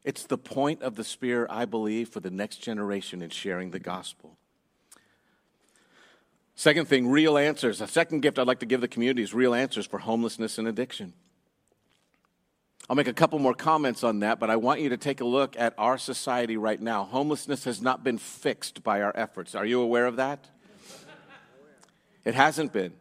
It's 0.04 0.24
the 0.24 0.38
point 0.38 0.82
of 0.82 0.96
the 0.96 1.04
Spear, 1.04 1.46
I 1.50 1.64
believe, 1.64 2.08
for 2.08 2.20
the 2.20 2.30
next 2.30 2.58
generation 2.58 3.22
in 3.22 3.30
sharing 3.30 3.70
the 3.70 3.78
gospel. 3.78 4.36
Second 6.54 6.88
thing, 6.88 7.08
real 7.08 7.38
answers. 7.38 7.80
A 7.80 7.86
second 7.86 8.20
gift 8.20 8.38
I'd 8.38 8.46
like 8.46 8.60
to 8.60 8.66
give 8.66 8.80
the 8.80 8.88
community 8.88 9.22
is 9.22 9.32
real 9.32 9.54
answers 9.54 9.86
for 9.86 9.98
homelessness 9.98 10.58
and 10.58 10.68
addiction. 10.68 11.14
I'll 12.88 12.96
make 12.96 13.08
a 13.08 13.12
couple 13.12 13.38
more 13.38 13.54
comments 13.54 14.02
on 14.02 14.20
that, 14.20 14.40
but 14.40 14.50
I 14.50 14.56
want 14.56 14.80
you 14.80 14.88
to 14.88 14.96
take 14.96 15.20
a 15.20 15.24
look 15.24 15.58
at 15.58 15.74
our 15.78 15.96
society 15.96 16.56
right 16.56 16.80
now. 16.80 17.04
Homelessness 17.04 17.64
has 17.64 17.80
not 17.80 18.02
been 18.02 18.18
fixed 18.18 18.82
by 18.82 19.00
our 19.00 19.12
efforts. 19.14 19.54
Are 19.54 19.64
you 19.64 19.80
aware 19.80 20.06
of 20.06 20.16
that? 20.16 20.48
It 22.24 22.34
hasn't 22.34 22.72
been. 22.72 22.92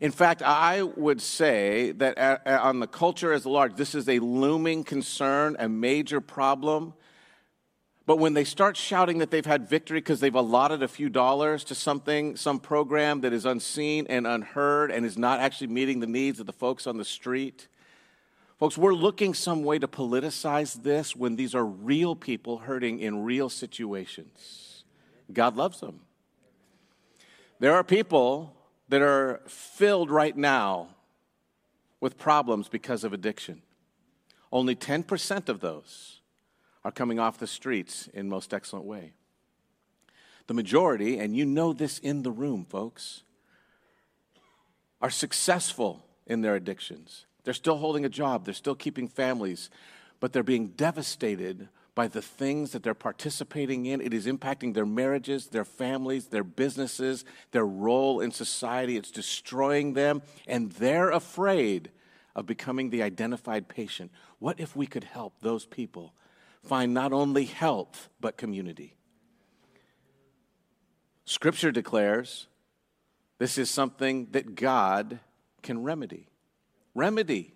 In 0.00 0.10
fact, 0.10 0.42
I 0.42 0.82
would 0.82 1.20
say 1.20 1.92
that 1.92 2.46
on 2.46 2.80
the 2.80 2.86
culture 2.86 3.32
as 3.32 3.44
a 3.44 3.48
large, 3.48 3.76
this 3.76 3.94
is 3.94 4.08
a 4.08 4.18
looming 4.18 4.84
concern, 4.84 5.56
a 5.58 5.68
major 5.68 6.20
problem 6.20 6.94
but 8.06 8.20
when 8.20 8.34
they 8.34 8.44
start 8.44 8.76
shouting 8.76 9.18
that 9.18 9.32
they've 9.32 9.44
had 9.44 9.68
victory 9.68 9.98
because 9.98 10.20
they've 10.20 10.34
allotted 10.34 10.80
a 10.84 10.88
few 10.88 11.08
dollars 11.08 11.64
to 11.64 11.74
something, 11.74 12.36
some 12.36 12.60
program 12.60 13.22
that 13.22 13.32
is 13.32 13.44
unseen 13.44 14.06
and 14.08 14.28
unheard 14.28 14.92
and 14.92 15.04
is 15.04 15.18
not 15.18 15.40
actually 15.40 15.66
meeting 15.66 15.98
the 15.98 16.06
needs 16.06 16.38
of 16.38 16.46
the 16.46 16.52
folks 16.52 16.86
on 16.86 16.98
the 16.98 17.04
street, 17.04 17.66
folks, 18.60 18.78
we're 18.78 18.94
looking 18.94 19.34
some 19.34 19.64
way 19.64 19.80
to 19.80 19.88
politicize 19.88 20.84
this 20.84 21.16
when 21.16 21.34
these 21.34 21.52
are 21.52 21.66
real 21.66 22.14
people 22.14 22.58
hurting 22.58 23.00
in 23.00 23.24
real 23.24 23.48
situations. 23.48 24.84
God 25.32 25.56
loves 25.56 25.80
them. 25.80 26.02
There 27.58 27.74
are 27.74 27.82
people 27.82 28.54
that 28.88 29.02
are 29.02 29.40
filled 29.46 30.10
right 30.10 30.36
now 30.36 30.88
with 32.00 32.18
problems 32.18 32.68
because 32.68 33.04
of 33.04 33.12
addiction. 33.12 33.62
Only 34.52 34.76
10% 34.76 35.48
of 35.48 35.60
those 35.60 36.20
are 36.84 36.92
coming 36.92 37.18
off 37.18 37.38
the 37.38 37.46
streets 37.46 38.08
in 38.14 38.28
most 38.28 38.54
excellent 38.54 38.84
way. 38.84 39.12
The 40.46 40.54
majority, 40.54 41.18
and 41.18 41.36
you 41.36 41.44
know 41.44 41.72
this 41.72 41.98
in 41.98 42.22
the 42.22 42.30
room, 42.30 42.64
folks, 42.64 43.22
are 45.02 45.10
successful 45.10 46.04
in 46.26 46.42
their 46.42 46.54
addictions. 46.54 47.26
They're 47.42 47.54
still 47.54 47.78
holding 47.78 48.04
a 48.04 48.08
job, 48.08 48.44
they're 48.44 48.54
still 48.54 48.74
keeping 48.74 49.08
families, 49.08 49.70
but 50.20 50.32
they're 50.32 50.42
being 50.42 50.68
devastated 50.68 51.68
by 51.96 52.06
the 52.06 52.22
things 52.22 52.70
that 52.70 52.84
they're 52.84 52.94
participating 52.94 53.86
in. 53.86 54.00
It 54.00 54.14
is 54.14 54.26
impacting 54.26 54.74
their 54.74 54.86
marriages, 54.86 55.48
their 55.48 55.64
families, 55.64 56.26
their 56.26 56.44
businesses, 56.44 57.24
their 57.50 57.66
role 57.66 58.20
in 58.20 58.30
society. 58.30 58.96
It's 58.96 59.10
destroying 59.10 59.94
them, 59.94 60.22
and 60.46 60.70
they're 60.70 61.10
afraid 61.10 61.90
of 62.36 62.46
becoming 62.46 62.90
the 62.90 63.02
identified 63.02 63.66
patient. 63.66 64.12
What 64.38 64.60
if 64.60 64.76
we 64.76 64.86
could 64.86 65.04
help 65.04 65.40
those 65.40 65.66
people 65.66 66.12
find 66.66 66.92
not 66.92 67.12
only 67.12 67.44
health, 67.44 68.08
but 68.20 68.36
community. 68.36 68.94
Scripture 71.24 71.72
declares 71.72 72.46
this 73.38 73.58
is 73.58 73.70
something 73.70 74.28
that 74.32 74.54
God 74.54 75.20
can 75.62 75.82
remedy. 75.82 76.28
Remedy. 76.94 77.52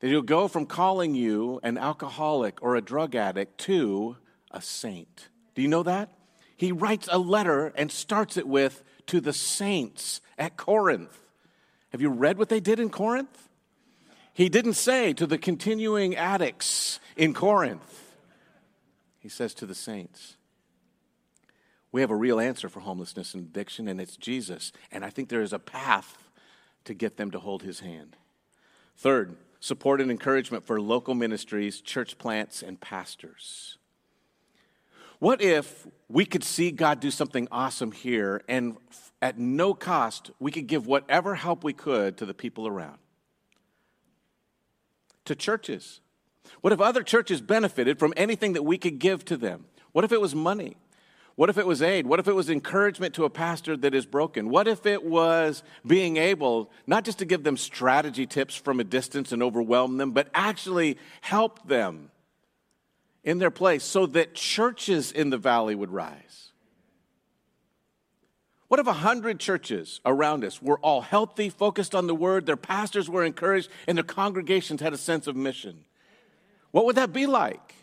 That 0.00 0.08
He'll 0.08 0.22
go 0.22 0.48
from 0.48 0.66
calling 0.66 1.14
you 1.14 1.60
an 1.62 1.78
alcoholic 1.78 2.62
or 2.62 2.76
a 2.76 2.80
drug 2.80 3.14
addict 3.14 3.58
to 3.62 4.16
a 4.50 4.62
saint. 4.62 5.28
Do 5.54 5.62
you 5.62 5.68
know 5.68 5.82
that? 5.82 6.10
He 6.56 6.72
writes 6.72 7.08
a 7.10 7.18
letter 7.18 7.72
and 7.76 7.90
starts 7.90 8.36
it 8.36 8.46
with, 8.46 8.82
to 9.06 9.20
the 9.20 9.32
saints 9.32 10.20
at 10.36 10.56
Corinth. 10.56 11.16
Have 11.90 12.00
you 12.00 12.10
read 12.10 12.38
what 12.38 12.48
they 12.48 12.60
did 12.60 12.78
in 12.80 12.90
Corinth? 12.90 13.48
He 14.32 14.48
didn't 14.48 14.74
say 14.74 15.12
to 15.14 15.26
the 15.26 15.38
continuing 15.38 16.14
addicts 16.14 17.00
in 17.16 17.34
Corinth. 17.34 18.16
He 19.18 19.28
says 19.28 19.54
to 19.54 19.66
the 19.66 19.74
saints, 19.74 20.36
we 21.90 22.02
have 22.02 22.10
a 22.10 22.16
real 22.16 22.38
answer 22.38 22.68
for 22.68 22.80
homelessness 22.80 23.34
and 23.34 23.44
addiction, 23.44 23.88
and 23.88 24.00
it's 24.00 24.16
Jesus. 24.16 24.72
And 24.92 25.04
I 25.04 25.10
think 25.10 25.28
there 25.28 25.40
is 25.40 25.52
a 25.52 25.58
path 25.58 26.28
to 26.84 26.94
get 26.94 27.16
them 27.16 27.30
to 27.30 27.40
hold 27.40 27.62
his 27.62 27.80
hand. 27.80 28.16
Third, 28.96 29.36
support 29.60 30.00
and 30.00 30.10
encouragement 30.10 30.66
for 30.66 30.80
local 30.80 31.14
ministries, 31.14 31.80
church 31.80 32.18
plants, 32.18 32.62
and 32.62 32.80
pastors. 32.80 33.78
What 35.18 35.42
if 35.42 35.86
we 36.08 36.24
could 36.24 36.44
see 36.44 36.70
God 36.70 37.00
do 37.00 37.10
something 37.10 37.48
awesome 37.50 37.90
here, 37.90 38.42
and 38.48 38.76
at 39.20 39.38
no 39.38 39.74
cost, 39.74 40.30
we 40.38 40.52
could 40.52 40.68
give 40.68 40.86
whatever 40.86 41.34
help 41.34 41.64
we 41.64 41.72
could 41.72 42.16
to 42.18 42.26
the 42.26 42.34
people 42.34 42.68
around? 42.68 42.98
To 45.24 45.34
churches, 45.34 46.00
what 46.60 46.72
if 46.72 46.80
other 46.80 47.02
churches 47.02 47.40
benefited 47.40 47.98
from 47.98 48.14
anything 48.16 48.52
that 48.52 48.62
we 48.62 48.78
could 48.78 48.98
give 48.98 49.24
to 49.26 49.36
them? 49.36 49.64
What 49.92 50.04
if 50.04 50.12
it 50.12 50.20
was 50.20 50.34
money? 50.34 50.76
What 51.38 51.50
if 51.50 51.56
it 51.56 51.68
was 51.68 51.82
aid? 51.82 52.08
What 52.08 52.18
if 52.18 52.26
it 52.26 52.34
was 52.34 52.50
encouragement 52.50 53.14
to 53.14 53.24
a 53.24 53.30
pastor 53.30 53.76
that 53.76 53.94
is 53.94 54.04
broken? 54.04 54.48
What 54.48 54.66
if 54.66 54.86
it 54.86 55.04
was 55.04 55.62
being 55.86 56.16
able 56.16 56.68
not 56.84 57.04
just 57.04 57.20
to 57.20 57.24
give 57.24 57.44
them 57.44 57.56
strategy 57.56 58.26
tips 58.26 58.56
from 58.56 58.80
a 58.80 58.84
distance 58.84 59.30
and 59.30 59.40
overwhelm 59.40 59.98
them, 59.98 60.10
but 60.10 60.30
actually 60.34 60.98
help 61.20 61.68
them 61.68 62.10
in 63.22 63.38
their 63.38 63.52
place 63.52 63.84
so 63.84 64.04
that 64.06 64.34
churches 64.34 65.12
in 65.12 65.30
the 65.30 65.38
valley 65.38 65.76
would 65.76 65.92
rise? 65.92 66.50
What 68.66 68.80
if 68.80 68.88
a 68.88 68.92
hundred 68.92 69.38
churches 69.38 70.00
around 70.04 70.42
us 70.42 70.60
were 70.60 70.80
all 70.80 71.02
healthy, 71.02 71.50
focused 71.50 71.94
on 71.94 72.08
the 72.08 72.16
word, 72.16 72.46
their 72.46 72.56
pastors 72.56 73.08
were 73.08 73.22
encouraged, 73.22 73.70
and 73.86 73.96
their 73.96 74.02
congregations 74.02 74.80
had 74.80 74.92
a 74.92 74.98
sense 74.98 75.28
of 75.28 75.36
mission? 75.36 75.84
What 76.72 76.84
would 76.84 76.96
that 76.96 77.12
be 77.12 77.26
like? 77.26 77.76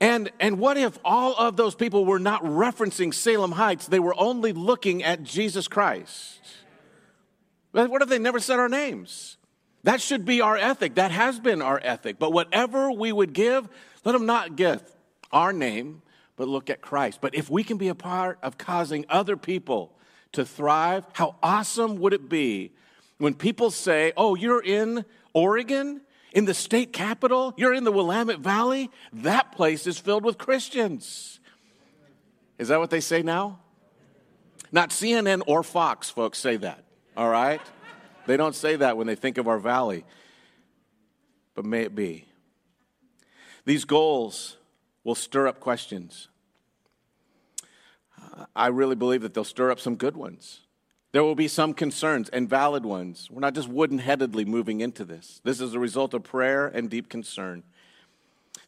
And, 0.00 0.30
and 0.40 0.58
what 0.58 0.76
if 0.76 0.98
all 1.04 1.34
of 1.36 1.56
those 1.56 1.74
people 1.74 2.04
were 2.04 2.18
not 2.18 2.42
referencing 2.42 3.14
Salem 3.14 3.52
Heights? 3.52 3.86
They 3.86 4.00
were 4.00 4.14
only 4.18 4.52
looking 4.52 5.02
at 5.02 5.22
Jesus 5.22 5.68
Christ. 5.68 6.40
What 7.72 8.02
if 8.02 8.08
they 8.08 8.18
never 8.18 8.40
said 8.40 8.58
our 8.58 8.68
names? 8.68 9.36
That 9.84 10.00
should 10.00 10.24
be 10.24 10.40
our 10.40 10.56
ethic. 10.56 10.96
That 10.96 11.12
has 11.12 11.38
been 11.38 11.62
our 11.62 11.80
ethic. 11.82 12.18
But 12.18 12.32
whatever 12.32 12.90
we 12.90 13.12
would 13.12 13.32
give, 13.32 13.68
let 14.04 14.12
them 14.12 14.26
not 14.26 14.56
give 14.56 14.82
our 15.32 15.52
name, 15.52 16.02
but 16.36 16.48
look 16.48 16.70
at 16.70 16.80
Christ. 16.80 17.20
But 17.20 17.34
if 17.34 17.48
we 17.48 17.62
can 17.62 17.76
be 17.76 17.88
a 17.88 17.94
part 17.94 18.38
of 18.42 18.58
causing 18.58 19.04
other 19.08 19.36
people 19.36 19.96
to 20.32 20.44
thrive, 20.44 21.04
how 21.12 21.36
awesome 21.42 21.98
would 22.00 22.12
it 22.12 22.28
be 22.28 22.72
when 23.18 23.34
people 23.34 23.70
say, 23.70 24.12
Oh, 24.16 24.34
you're 24.34 24.62
in 24.62 25.04
Oregon? 25.32 26.00
In 26.36 26.44
the 26.44 26.52
state 26.52 26.92
capital, 26.92 27.54
you're 27.56 27.72
in 27.72 27.84
the 27.84 27.90
Willamette 27.90 28.40
Valley, 28.40 28.90
that 29.10 29.52
place 29.52 29.86
is 29.86 29.98
filled 29.98 30.22
with 30.22 30.36
Christians. 30.36 31.40
Is 32.58 32.68
that 32.68 32.78
what 32.78 32.90
they 32.90 33.00
say 33.00 33.22
now? 33.22 33.58
Not 34.70 34.90
CNN 34.90 35.40
or 35.46 35.62
Fox 35.62 36.10
folks 36.10 36.38
say 36.38 36.58
that, 36.58 36.84
all 37.16 37.30
right? 37.30 37.62
They 38.26 38.36
don't 38.36 38.54
say 38.54 38.76
that 38.76 38.98
when 38.98 39.06
they 39.06 39.14
think 39.14 39.38
of 39.38 39.48
our 39.48 39.58
valley. 39.58 40.04
But 41.54 41.64
may 41.64 41.84
it 41.84 41.94
be. 41.94 42.26
These 43.64 43.86
goals 43.86 44.58
will 45.04 45.14
stir 45.14 45.48
up 45.48 45.58
questions. 45.58 46.28
I 48.54 48.66
really 48.66 48.94
believe 48.94 49.22
that 49.22 49.32
they'll 49.32 49.42
stir 49.42 49.70
up 49.70 49.80
some 49.80 49.96
good 49.96 50.18
ones. 50.18 50.60
There 51.16 51.24
will 51.24 51.34
be 51.34 51.48
some 51.48 51.72
concerns 51.72 52.28
and 52.28 52.46
valid 52.46 52.84
ones. 52.84 53.30
We're 53.30 53.40
not 53.40 53.54
just 53.54 53.68
wooden 53.68 54.00
headedly 54.00 54.44
moving 54.44 54.82
into 54.82 55.02
this. 55.02 55.40
This 55.44 55.62
is 55.62 55.72
a 55.72 55.78
result 55.78 56.12
of 56.12 56.22
prayer 56.24 56.66
and 56.66 56.90
deep 56.90 57.08
concern. 57.08 57.62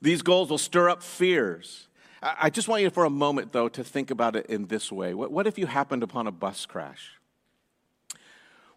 These 0.00 0.22
goals 0.22 0.48
will 0.48 0.56
stir 0.56 0.88
up 0.88 1.02
fears. 1.02 1.88
I 2.22 2.48
just 2.48 2.66
want 2.66 2.80
you 2.80 2.88
for 2.88 3.04
a 3.04 3.10
moment, 3.10 3.52
though, 3.52 3.68
to 3.68 3.84
think 3.84 4.10
about 4.10 4.34
it 4.34 4.46
in 4.46 4.68
this 4.68 4.90
way. 4.90 5.12
What 5.12 5.46
if 5.46 5.58
you 5.58 5.66
happened 5.66 6.02
upon 6.02 6.26
a 6.26 6.32
bus 6.32 6.64
crash? 6.64 7.20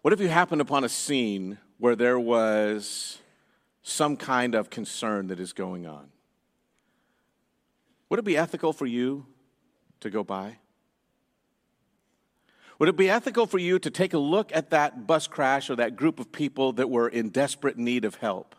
What 0.02 0.12
if 0.12 0.20
you 0.20 0.28
happened 0.28 0.60
upon 0.60 0.84
a 0.84 0.88
scene 0.90 1.56
where 1.78 1.96
there 1.96 2.20
was 2.20 3.20
some 3.82 4.18
kind 4.18 4.54
of 4.54 4.68
concern 4.68 5.28
that 5.28 5.40
is 5.40 5.54
going 5.54 5.86
on? 5.86 6.10
Would 8.10 8.18
it 8.18 8.26
be 8.26 8.36
ethical 8.36 8.74
for 8.74 8.84
you 8.84 9.24
to 10.00 10.10
go 10.10 10.22
by? 10.22 10.58
Would 12.82 12.88
it 12.88 12.96
be 12.96 13.08
ethical 13.08 13.46
for 13.46 13.58
you 13.58 13.78
to 13.78 13.90
take 13.92 14.12
a 14.12 14.18
look 14.18 14.50
at 14.52 14.70
that 14.70 15.06
bus 15.06 15.28
crash 15.28 15.70
or 15.70 15.76
that 15.76 15.94
group 15.94 16.18
of 16.18 16.32
people 16.32 16.72
that 16.72 16.90
were 16.90 17.08
in 17.08 17.28
desperate 17.28 17.78
need 17.78 18.04
of 18.04 18.16
help 18.16 18.56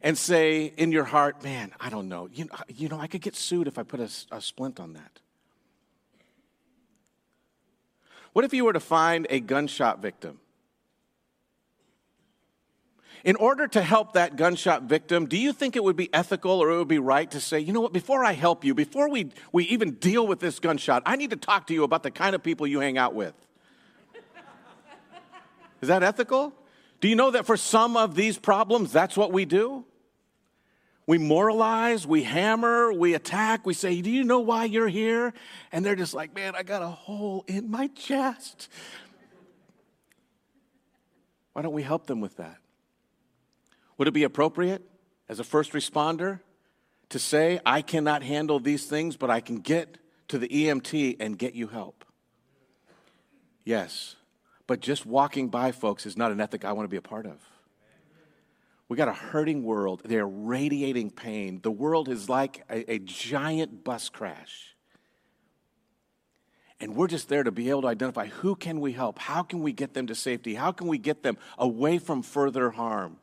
and 0.00 0.16
say 0.16 0.72
in 0.78 0.90
your 0.90 1.04
heart, 1.04 1.44
man, 1.44 1.72
I 1.78 1.90
don't 1.90 2.08
know, 2.08 2.30
you 2.32 2.46
know, 2.46 2.54
you 2.66 2.88
know 2.88 2.98
I 2.98 3.06
could 3.06 3.20
get 3.20 3.36
sued 3.36 3.68
if 3.68 3.76
I 3.76 3.82
put 3.82 4.00
a, 4.00 4.08
a 4.32 4.40
splint 4.40 4.80
on 4.80 4.94
that? 4.94 5.20
What 8.32 8.46
if 8.46 8.54
you 8.54 8.64
were 8.64 8.72
to 8.72 8.80
find 8.80 9.26
a 9.28 9.38
gunshot 9.38 10.00
victim 10.00 10.40
in 13.24 13.36
order 13.36 13.66
to 13.66 13.80
help 13.80 14.12
that 14.12 14.36
gunshot 14.36 14.82
victim, 14.82 15.26
do 15.26 15.38
you 15.38 15.54
think 15.54 15.76
it 15.76 15.82
would 15.82 15.96
be 15.96 16.12
ethical 16.12 16.62
or 16.62 16.70
it 16.70 16.76
would 16.76 16.88
be 16.88 16.98
right 16.98 17.30
to 17.30 17.40
say, 17.40 17.58
you 17.58 17.72
know 17.72 17.80
what, 17.80 17.92
before 17.92 18.22
I 18.22 18.32
help 18.32 18.64
you, 18.64 18.74
before 18.74 19.08
we, 19.08 19.30
we 19.50 19.64
even 19.64 19.92
deal 19.92 20.26
with 20.26 20.40
this 20.40 20.60
gunshot, 20.60 21.02
I 21.06 21.16
need 21.16 21.30
to 21.30 21.36
talk 21.36 21.66
to 21.68 21.74
you 21.74 21.84
about 21.84 22.02
the 22.02 22.10
kind 22.10 22.34
of 22.34 22.42
people 22.42 22.66
you 22.66 22.80
hang 22.80 22.98
out 22.98 23.14
with? 23.14 23.34
Is 25.80 25.88
that 25.88 26.02
ethical? 26.02 26.52
Do 27.00 27.08
you 27.08 27.16
know 27.16 27.30
that 27.30 27.46
for 27.46 27.56
some 27.56 27.96
of 27.96 28.14
these 28.14 28.38
problems, 28.38 28.92
that's 28.92 29.16
what 29.16 29.32
we 29.32 29.46
do? 29.46 29.86
We 31.06 31.18
moralize, 31.18 32.06
we 32.06 32.22
hammer, 32.22 32.92
we 32.92 33.14
attack, 33.14 33.66
we 33.66 33.74
say, 33.74 34.00
Do 34.00 34.10
you 34.10 34.24
know 34.24 34.40
why 34.40 34.64
you're 34.64 34.88
here? 34.88 35.34
And 35.70 35.84
they're 35.84 35.96
just 35.96 36.14
like, 36.14 36.34
Man, 36.34 36.54
I 36.56 36.62
got 36.62 36.80
a 36.80 36.88
hole 36.88 37.44
in 37.46 37.70
my 37.70 37.88
chest. 37.88 38.70
Why 41.52 41.60
don't 41.60 41.74
we 41.74 41.82
help 41.82 42.06
them 42.06 42.22
with 42.22 42.38
that? 42.38 42.56
Would 43.98 44.08
it 44.08 44.12
be 44.12 44.24
appropriate 44.24 44.82
as 45.28 45.38
a 45.38 45.44
first 45.44 45.72
responder 45.72 46.40
to 47.10 47.18
say, 47.18 47.60
I 47.64 47.82
cannot 47.82 48.22
handle 48.22 48.58
these 48.58 48.86
things, 48.86 49.16
but 49.16 49.30
I 49.30 49.40
can 49.40 49.56
get 49.56 49.98
to 50.28 50.38
the 50.38 50.48
EMT 50.48 51.16
and 51.20 51.38
get 51.38 51.54
you 51.54 51.68
help? 51.68 52.04
Yes. 53.64 54.16
But 54.66 54.80
just 54.80 55.06
walking 55.06 55.48
by, 55.48 55.72
folks, 55.72 56.06
is 56.06 56.16
not 56.16 56.32
an 56.32 56.40
ethic 56.40 56.64
I 56.64 56.72
want 56.72 56.84
to 56.84 56.90
be 56.90 56.96
a 56.96 57.02
part 57.02 57.26
of. 57.26 57.38
We 58.88 58.96
got 58.96 59.08
a 59.08 59.12
hurting 59.12 59.64
world. 59.64 60.02
They're 60.04 60.26
radiating 60.26 61.10
pain. 61.10 61.60
The 61.62 61.70
world 61.70 62.08
is 62.08 62.28
like 62.28 62.64
a, 62.70 62.92
a, 62.92 62.98
giant 62.98 63.82
bus 63.82 64.08
crash. 64.10 64.74
And 66.80 66.94
we're 66.94 67.08
just 67.08 67.28
there 67.28 67.42
to 67.42 67.50
be 67.50 67.70
able 67.70 67.82
to 67.82 67.88
identify 67.88 68.26
who 68.26 68.54
can 68.54 68.80
we 68.80 68.92
help? 68.92 69.18
How 69.18 69.42
can 69.42 69.62
we 69.62 69.72
get 69.72 69.94
them 69.94 70.06
to 70.08 70.14
safety? 70.14 70.54
How 70.54 70.70
can 70.70 70.86
we 70.86 70.98
get 70.98 71.22
them 71.22 71.38
away 71.56 71.98
from 71.98 72.22
further 72.22 72.70
harm? 72.70 73.16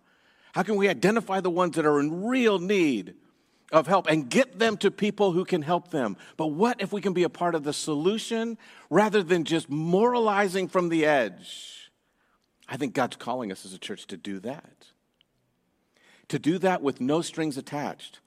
How 0.54 0.64
can 0.64 0.76
we 0.76 0.90
identify 0.90 1.40
the 1.40 1.50
ones 1.50 1.76
that 1.76 1.86
are 1.86 2.00
in 2.00 2.26
real 2.26 2.60
need 2.60 3.16
of 3.72 3.88
help 3.88 4.08
and 4.10 4.30
get 4.30 4.60
them 4.60 4.78
to 4.78 4.92
people 4.92 5.32
who 5.32 5.46
can 5.46 5.62
help 5.62 5.92
them? 5.92 6.18
But 6.38 6.48
what 6.48 6.82
if 6.82 6.92
we 6.92 7.02
can 7.02 7.14
be 7.14 7.24
a 7.24 7.30
part 7.30 7.56
of 7.56 7.64
the 7.64 7.74
solution 7.74 8.58
rather 8.90 9.24
than 9.24 9.46
just 9.46 9.70
moralizing 9.70 10.68
from 10.68 10.90
the 10.90 11.06
edge? 11.06 11.92
I 12.68 12.78
think 12.78 12.94
God's 12.94 13.16
calling 13.16 13.52
us 13.52 13.66
as 13.66 13.74
a 13.74 13.78
church 13.78 14.08
to 14.08 14.18
do 14.18 14.40
that. 14.40 14.88
To 16.30 16.40
do 16.40 16.58
that 16.60 16.82
with 16.82 17.02
no 17.02 17.22
strings 17.22 17.58
attached. 17.58 18.20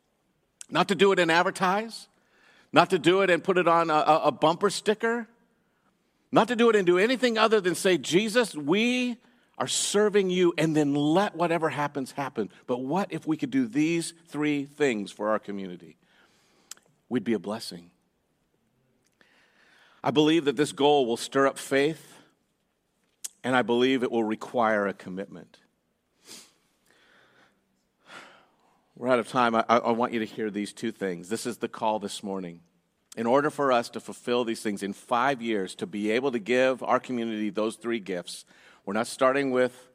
Not 0.71 0.89
to 0.89 0.95
do 0.95 1.13
it 1.13 1.19
and 1.19 1.31
advertise, 1.31 2.09
not 2.73 2.91
to 2.91 2.99
do 2.99 3.21
it 3.21 3.31
and 3.31 3.45
put 3.45 3.59
it 3.59 3.69
on 3.69 3.91
a, 3.91 4.23
a 4.25 4.33
bumper 4.33 4.71
sticker, 4.71 5.29
not 6.33 6.49
to 6.49 6.57
do 6.57 6.69
it 6.71 6.77
and 6.77 6.87
do 6.87 6.99
anything 6.99 7.39
other 7.39 7.61
than 7.61 7.75
say, 7.75 7.97
Jesus, 7.97 8.55
we 8.55 9.17
are 9.59 9.69
serving 9.69 10.31
you 10.31 10.53
and 10.59 10.75
then 10.77 10.95
let 10.95 11.37
whatever 11.37 11.69
happens 11.69 12.13
happen. 12.13 12.51
But 12.67 12.79
what 12.79 13.13
if 13.13 13.27
we 13.27 13.37
could 13.37 13.51
do 13.51 13.67
these 13.67 14.15
three 14.29 14.65
things 14.65 15.13
for 15.13 15.31
our 15.31 15.39
community? 15.39 15.97
We'd 17.09 17.25
be 17.25 17.35
a 17.35 17.39
blessing. 17.39 17.91
I 20.03 20.11
believe 20.11 20.45
that 20.47 20.57
this 20.57 20.73
goal 20.73 21.07
will 21.07 21.17
stir 21.17 21.47
up 21.47 21.59
faith, 21.59 22.19
and 23.43 23.57
I 23.57 23.63
believe 23.63 24.03
it 24.03 24.11
will 24.11 24.25
require 24.25 24.87
a 24.87 24.93
commitment. 24.93 25.59
We're 28.97 29.09
out 29.09 29.19
of 29.19 29.29
time. 29.29 29.55
I, 29.57 29.65
I, 29.69 29.91
want 29.91 30.13
you 30.13 30.21
to 30.21 30.27
hear 30.27 30.51
these 30.51 30.73
two 30.73 30.93
things. 30.93 31.29
This 31.29 31.47
is 31.47 31.57
the 31.57 31.69
call 31.69 31.99
this 31.99 32.23
morning. 32.23 32.61
In 33.17 33.27
order 33.27 33.51
for 33.51 33.73
us 33.73 33.89
to 33.91 34.01
fulfill 34.01 34.45
these 34.45 34.61
things 34.61 34.83
in 34.83 34.93
five 34.93 35.43
years, 35.43 35.75
to 35.77 35.87
be 35.87 36.13
able 36.13 36.31
to 36.33 36.39
give 36.39 36.83
our 36.83 37.01
community 37.01 37.51
those 37.51 37.77
three 37.77 37.99
gifts, 37.99 38.45
we're 38.85 38.95
not 38.95 39.07
starting 39.07 39.51
with 39.51 39.89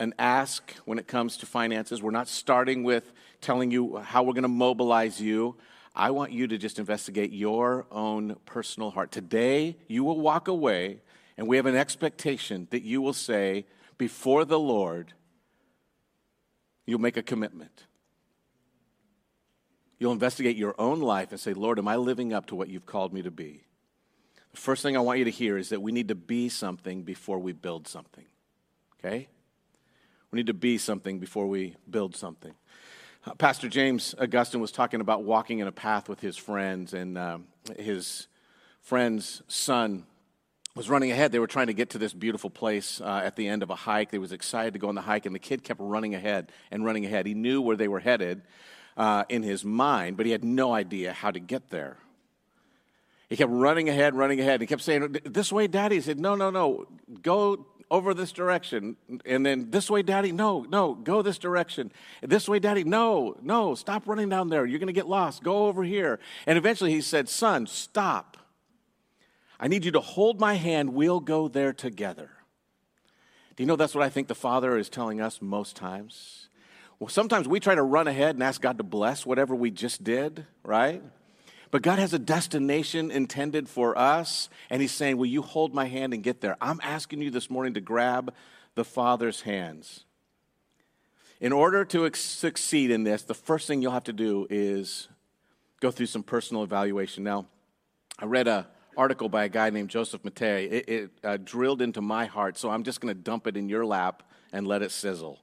an 0.00 0.14
ask 0.18 0.74
when 0.84 0.98
it 0.98 1.06
comes 1.06 1.36
to 1.38 1.46
finances. 1.46 2.02
We're 2.02 2.10
not 2.10 2.28
starting 2.28 2.84
with 2.84 3.12
telling 3.40 3.70
you 3.70 3.96
how 3.96 4.22
we're 4.22 4.34
going 4.34 4.42
to 4.42 4.48
mobilize 4.48 5.20
you. 5.20 5.56
I 5.94 6.10
want 6.10 6.32
you 6.32 6.46
to 6.46 6.58
just 6.58 6.78
investigate 6.78 7.32
your 7.32 7.86
own 7.90 8.36
personal 8.44 8.90
heart. 8.90 9.10
Today, 9.10 9.76
you 9.88 10.04
will 10.04 10.20
walk 10.20 10.46
away, 10.46 11.00
and 11.36 11.48
we 11.48 11.56
have 11.56 11.66
an 11.66 11.74
expectation 11.74 12.68
that 12.70 12.82
you 12.82 13.02
will 13.02 13.12
say, 13.12 13.66
before 13.96 14.44
the 14.44 14.58
Lord, 14.58 15.14
you'll 16.86 17.00
make 17.00 17.16
a 17.16 17.22
commitment. 17.22 17.86
You'll 19.98 20.12
investigate 20.12 20.56
your 20.56 20.76
own 20.78 21.00
life 21.00 21.32
and 21.32 21.40
say, 21.40 21.52
Lord, 21.52 21.78
am 21.78 21.88
I 21.88 21.96
living 21.96 22.32
up 22.32 22.46
to 22.46 22.54
what 22.54 22.68
you've 22.68 22.86
called 22.86 23.12
me 23.12 23.22
to 23.22 23.30
be? 23.32 23.64
The 24.52 24.60
first 24.60 24.82
thing 24.82 24.96
I 24.96 25.00
want 25.00 25.18
you 25.18 25.24
to 25.26 25.30
hear 25.30 25.56
is 25.58 25.68
that 25.70 25.82
we 25.82 25.92
need 25.92 26.08
to 26.08 26.14
be 26.14 26.48
something 26.48 27.02
before 27.02 27.38
we 27.38 27.52
build 27.52 27.86
something. 27.88 28.24
Okay? 28.98 29.28
We 30.30 30.36
need 30.38 30.46
to 30.46 30.54
be 30.54 30.78
something 30.78 31.18
before 31.18 31.46
we 31.46 31.76
build 31.88 32.16
something. 32.16 32.54
Uh, 33.26 33.34
Pastor 33.34 33.68
James 33.68 34.14
Augustine 34.18 34.60
was 34.60 34.72
talking 34.72 35.00
about 35.00 35.24
walking 35.24 35.58
in 35.58 35.66
a 35.66 35.72
path 35.72 36.08
with 36.08 36.20
his 36.20 36.36
friends, 36.36 36.94
and 36.94 37.18
uh, 37.18 37.38
his 37.78 38.26
friend's 38.80 39.42
son 39.48 40.04
was 40.74 40.88
running 40.88 41.10
ahead. 41.10 41.32
They 41.32 41.38
were 41.38 41.46
trying 41.46 41.66
to 41.66 41.74
get 41.74 41.90
to 41.90 41.98
this 41.98 42.12
beautiful 42.12 42.50
place 42.50 43.00
uh, 43.00 43.22
at 43.24 43.36
the 43.36 43.48
end 43.48 43.62
of 43.62 43.70
a 43.70 43.74
hike. 43.74 44.10
They 44.10 44.18
was 44.18 44.32
excited 44.32 44.74
to 44.74 44.78
go 44.78 44.88
on 44.88 44.94
the 44.94 45.02
hike, 45.02 45.26
and 45.26 45.34
the 45.34 45.40
kid 45.40 45.64
kept 45.64 45.80
running 45.80 46.14
ahead 46.14 46.52
and 46.70 46.84
running 46.84 47.04
ahead. 47.04 47.26
He 47.26 47.34
knew 47.34 47.60
where 47.60 47.76
they 47.76 47.88
were 47.88 48.00
headed 48.00 48.42
uh, 48.96 49.24
in 49.28 49.42
his 49.42 49.64
mind, 49.64 50.16
but 50.16 50.26
he 50.26 50.32
had 50.32 50.44
no 50.44 50.72
idea 50.72 51.12
how 51.12 51.30
to 51.30 51.40
get 51.40 51.70
there. 51.70 51.96
He 53.28 53.36
kept 53.36 53.52
running 53.52 53.88
ahead, 53.88 54.14
running 54.14 54.40
ahead. 54.40 54.60
He 54.60 54.66
kept 54.66 54.82
saying, 54.82 55.16
This 55.24 55.52
way, 55.52 55.66
Daddy. 55.66 55.96
He 55.96 56.00
said, 56.00 56.18
No, 56.18 56.34
no, 56.34 56.50
no. 56.50 56.86
Go 57.22 57.66
over 57.90 58.14
this 58.14 58.32
direction. 58.32 58.96
And 59.26 59.44
then, 59.44 59.70
This 59.70 59.90
way, 59.90 60.02
Daddy. 60.02 60.32
No, 60.32 60.62
no. 60.68 60.94
Go 60.94 61.20
this 61.20 61.38
direction. 61.38 61.92
This 62.22 62.48
way, 62.48 62.58
Daddy. 62.58 62.84
No, 62.84 63.36
no. 63.42 63.74
Stop 63.74 64.06
running 64.06 64.30
down 64.30 64.48
there. 64.48 64.64
You're 64.64 64.78
going 64.78 64.86
to 64.86 64.94
get 64.94 65.08
lost. 65.08 65.42
Go 65.42 65.66
over 65.66 65.84
here. 65.84 66.18
And 66.46 66.56
eventually 66.56 66.90
he 66.90 67.02
said, 67.02 67.28
Son, 67.28 67.66
stop. 67.66 68.38
I 69.60 69.68
need 69.68 69.84
you 69.84 69.90
to 69.92 70.00
hold 70.00 70.40
my 70.40 70.54
hand. 70.54 70.94
We'll 70.94 71.20
go 71.20 71.48
there 71.48 71.72
together. 71.72 72.30
Do 73.56 73.62
you 73.62 73.66
know 73.66 73.76
that's 73.76 73.94
what 73.94 74.04
I 74.04 74.08
think 74.08 74.28
the 74.28 74.34
Father 74.34 74.78
is 74.78 74.88
telling 74.88 75.20
us 75.20 75.42
most 75.42 75.76
times? 75.76 76.48
Well, 77.00 77.08
sometimes 77.08 77.46
we 77.46 77.60
try 77.60 77.74
to 77.74 77.82
run 77.82 78.08
ahead 78.08 78.36
and 78.36 78.42
ask 78.42 78.60
God 78.60 78.78
to 78.78 78.84
bless 78.84 79.26
whatever 79.26 79.54
we 79.54 79.70
just 79.70 80.02
did, 80.02 80.46
right? 80.62 81.02
But 81.70 81.82
God 81.82 81.98
has 81.98 82.14
a 82.14 82.18
destination 82.18 83.10
intended 83.10 83.68
for 83.68 83.96
us, 83.98 84.48
and 84.70 84.80
He's 84.80 84.92
saying, 84.92 85.16
Will 85.16 85.26
you 85.26 85.42
hold 85.42 85.74
my 85.74 85.86
hand 85.86 86.14
and 86.14 86.22
get 86.22 86.40
there? 86.40 86.56
I'm 86.60 86.80
asking 86.82 87.20
you 87.20 87.30
this 87.30 87.50
morning 87.50 87.74
to 87.74 87.80
grab 87.80 88.32
the 88.74 88.84
Father's 88.84 89.42
hands. 89.42 90.04
In 91.40 91.52
order 91.52 91.84
to 91.84 92.10
succeed 92.14 92.90
in 92.90 93.04
this, 93.04 93.22
the 93.22 93.34
first 93.34 93.66
thing 93.66 93.82
you'll 93.82 93.92
have 93.92 94.04
to 94.04 94.12
do 94.12 94.46
is 94.50 95.08
go 95.80 95.90
through 95.90 96.06
some 96.06 96.22
personal 96.22 96.64
evaluation. 96.64 97.22
Now, 97.22 97.46
I 98.18 98.24
read 98.24 98.48
an 98.48 98.64
article 98.96 99.28
by 99.28 99.44
a 99.44 99.48
guy 99.48 99.70
named 99.70 99.90
Joseph 99.90 100.22
Mattera. 100.22 100.70
It, 100.70 100.88
it 100.88 101.10
uh, 101.22 101.36
drilled 101.36 101.80
into 101.80 102.00
my 102.00 102.26
heart, 102.26 102.58
so 102.58 102.70
I'm 102.70 102.82
just 102.82 103.00
going 103.00 103.14
to 103.14 103.20
dump 103.20 103.46
it 103.46 103.56
in 103.56 103.68
your 103.68 103.86
lap 103.86 104.24
and 104.52 104.66
let 104.66 104.82
it 104.82 104.90
sizzle. 104.90 105.38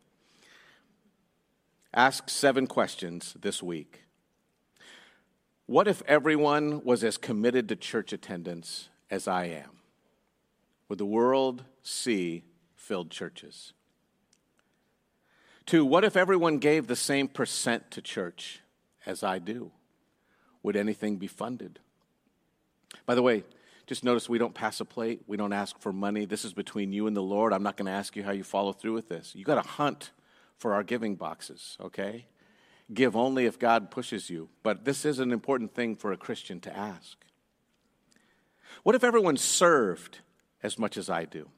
Ask 1.94 2.30
seven 2.30 2.68
questions 2.68 3.36
this 3.40 3.64
week. 3.64 4.05
What 5.68 5.88
if 5.88 6.04
everyone 6.08 6.84
was 6.84 7.04
as 7.04 7.18
committed 7.18 7.68
to 7.70 7.76
church 7.76 8.14
attendance 8.14 8.90
as 9.10 9.28
I 9.28 9.46
am? 9.46 9.72
Would 10.90 11.00
the 11.00 11.06
world 11.06 11.64
see 11.82 12.44
filled 12.76 13.10
churches? 13.10 13.74
Two, 15.66 15.84
what 15.84 16.04
if 16.04 16.16
everyone 16.16 16.60
gave 16.60 16.86
the 16.86 16.96
same 16.96 17.28
percent 17.28 17.90
to 17.92 18.02
church 18.02 18.62
as 19.06 19.24
I 19.24 19.40
do? 19.40 19.72
Would 20.62 20.76
anything 20.76 21.16
be 21.16 21.28
funded? 21.28 21.80
By 23.08 23.16
the 23.16 23.24
way, 23.24 23.44
just 23.88 24.04
notice 24.04 24.30
we 24.30 24.38
don't 24.38 24.54
pass 24.54 24.80
a 24.80 24.86
plate. 24.86 25.22
We 25.26 25.38
don't 25.38 25.54
ask 25.54 25.80
for 25.80 25.92
money. 25.92 26.26
This 26.26 26.46
is 26.46 26.54
between 26.54 26.94
you 26.94 27.08
and 27.08 27.18
the 27.18 27.22
Lord. 27.22 27.54
I'm 27.54 27.64
not 27.64 27.78
going 27.78 27.88
to 27.88 27.92
ask 27.92 28.16
you 28.16 28.24
how 28.24 28.32
you 28.32 28.44
follow 28.44 28.74
through 28.74 28.94
with 28.94 29.10
this. 29.10 29.34
You 29.36 29.44
got 29.44 29.62
to 29.62 29.68
hunt 29.68 30.12
for 30.58 30.74
our 30.74 30.84
giving 30.84 31.16
boxes, 31.16 31.78
okay? 31.82 32.26
Give 32.94 33.16
only 33.16 33.46
if 33.46 33.58
God 33.58 33.90
pushes 33.90 34.30
you. 34.30 34.50
But 34.64 34.86
this 34.86 35.06
is 35.06 35.20
an 35.20 35.32
important 35.32 35.74
thing 35.74 35.96
for 35.96 36.12
a 36.12 36.18
Christian 36.18 36.60
to 36.62 36.76
ask. 36.76 37.18
What 38.84 38.96
if 38.96 39.04
everyone 39.04 39.38
served 39.38 40.20
as 40.62 40.78
much 40.78 40.98
as 40.98 41.10
I 41.10 41.26
do? 41.26 41.50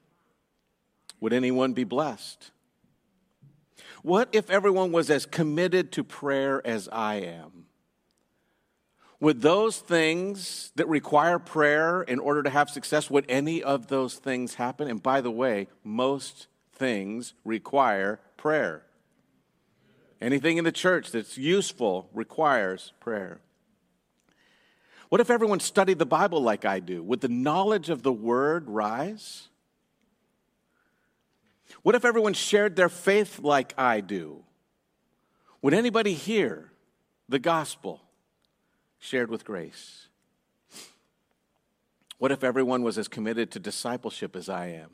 Would 1.20 1.34
anyone 1.34 1.74
be 1.74 1.84
blessed? 1.84 2.52
What 4.04 4.30
if 4.32 4.50
everyone 4.50 4.92
was 4.92 5.10
as 5.10 5.26
committed 5.26 5.92
to 5.94 6.04
prayer 6.04 6.66
as 6.66 6.88
I 6.92 7.16
am? 7.16 7.66
Would 9.20 9.42
those 9.42 9.80
things 9.80 10.72
that 10.76 10.88
require 10.88 11.40
prayer 11.40 12.04
in 12.04 12.20
order 12.20 12.44
to 12.44 12.52
have 12.52 12.70
success, 12.70 13.10
would 13.10 13.26
any 13.28 13.64
of 13.64 13.88
those 13.88 14.16
things 14.16 14.56
happen? 14.56 14.88
And 14.88 15.02
by 15.02 15.22
the 15.22 15.32
way, 15.32 15.68
most 15.84 16.48
things 16.72 17.34
require 17.44 18.20
prayer. 18.38 18.84
Anything 20.20 20.58
in 20.58 20.64
the 20.64 20.72
church 20.72 21.12
that's 21.12 21.38
useful 21.38 22.10
requires 22.14 22.92
prayer. 23.00 23.40
What 25.10 25.22
if 25.22 25.30
everyone 25.30 25.60
studied 25.60 26.00
the 26.00 26.06
Bible 26.06 26.42
like 26.42 26.66
I 26.66 26.80
do? 26.80 27.04
Would 27.04 27.22
the 27.22 27.30
knowledge 27.30 27.90
of 27.90 28.04
the 28.04 28.12
Word 28.12 28.68
rise? 28.68 29.48
What 31.84 31.96
if 31.96 32.04
everyone 32.04 32.34
shared 32.34 32.76
their 32.76 32.90
faith 32.90 33.40
like 33.40 33.74
I 33.78 34.02
do? 34.02 34.44
Would 35.62 35.74
anybody 35.74 36.14
hear 36.14 36.72
the 37.30 37.40
gospel 37.40 38.02
shared 39.00 39.30
with 39.30 39.46
grace? 39.46 40.08
What 42.18 42.32
if 42.32 42.44
everyone 42.44 42.84
was 42.84 42.98
as 42.98 43.08
committed 43.08 43.52
to 43.52 43.60
discipleship 43.60 44.36
as 44.36 44.50
I 44.50 44.68
am? 44.68 44.90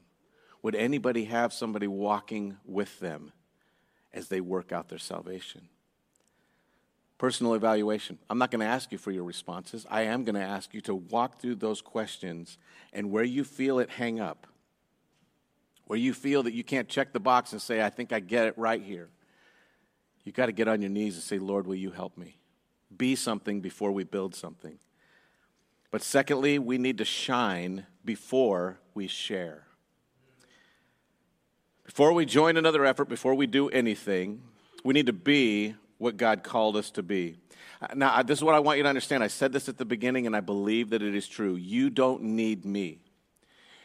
Would 0.62 0.76
anybody 0.76 1.26
have 1.26 1.54
somebody 1.54 1.88
walking 1.88 2.58
with 2.66 3.00
them 3.00 3.32
as 4.13 4.28
they 4.28 4.41
work 4.41 4.71
out 4.71 4.89
their 4.89 4.99
salvation. 4.99 5.67
Personal 7.17 7.54
evaluation. 7.54 8.17
I'm 8.30 8.38
not 8.38 8.52
going 8.52 8.60
to 8.60 8.65
ask 8.65 8.91
you 8.91 8.97
for 8.97 9.12
your 9.12 9.23
responses. 9.23 9.86
I 9.89 10.04
am 10.04 10.23
going 10.23 10.36
to 10.36 10.41
ask 10.41 10.73
you 10.73 10.82
to 10.82 10.95
walk 10.95 11.39
through 11.39 11.56
those 11.56 11.82
questions 11.82 12.58
and 12.91 13.12
where 13.12 13.23
you 13.23 13.43
feel 13.43 13.80
it 13.80 13.89
hang 13.89 14.19
up, 14.19 14.47
where 15.86 15.99
you 15.99 16.13
feel 16.13 16.43
that 16.43 16.54
you 16.54 16.63
can't 16.63 16.89
check 16.89 17.13
the 17.13 17.19
box 17.19 17.54
and 17.54 17.62
say, 17.62 17.82
I 17.82 17.89
think 17.89 18.12
I 18.12 18.19
get 18.19 18.47
it 18.47 18.58
right 18.58 18.82
here. 18.82 19.10
You've 20.23 20.36
got 20.36 20.47
to 20.47 20.52
get 20.52 20.67
on 20.67 20.82
your 20.82 20.89
knees 20.89 21.15
and 21.15 21.23
say, 21.23 21.39
Lord, 21.39 21.67
will 21.67 21.76
you 21.76 21.91
help 21.91 22.17
me? 22.17 22.38
Be 22.95 23.15
something 23.15 23.62
before 23.62 23.91
we 23.91 24.04
build 24.04 24.36
something. 24.36 24.78
But 25.91 26.02
secondly, 26.02 26.60
we 26.60 26.78
need 26.78 26.97
to 26.97 27.06
shine 27.06 27.86
before 28.04 28.80
we 28.93 29.08
share. 29.08 29.67
Before 31.86 32.13
we 32.13 32.26
join 32.26 32.56
another 32.56 32.86
effort, 32.86 33.10
before 33.10 33.36
we 33.36 33.46
do 33.46 33.69
anything, 33.69 34.41
we 34.84 34.93
need 34.93 35.08
to 35.08 35.13
be 35.13 35.76
what 35.98 36.17
God 36.17 36.43
called 36.43 36.78
us 36.78 36.91
to 36.91 37.04
be. 37.04 37.38
Uh, 37.82 37.88
now, 37.93 38.24
this 38.24 38.39
is 38.39 38.43
what 38.43 38.56
I 38.56 38.60
want 38.60 38.78
you 38.78 38.84
to 38.84 38.89
understand. 38.89 39.24
I 39.24 39.28
said 39.28 39.52
this 39.52 39.67
at 39.67 39.78
the 39.78 39.86
beginning, 39.86 40.26
and 40.26 40.36
I 40.36 40.39
believe 40.39 40.91
that 40.91 41.02
it 41.02 41.13
is 41.13 41.28
true. 41.28 41.56
You 41.56 41.89
don't 41.89 42.24
need 42.24 42.63
me. 42.63 43.00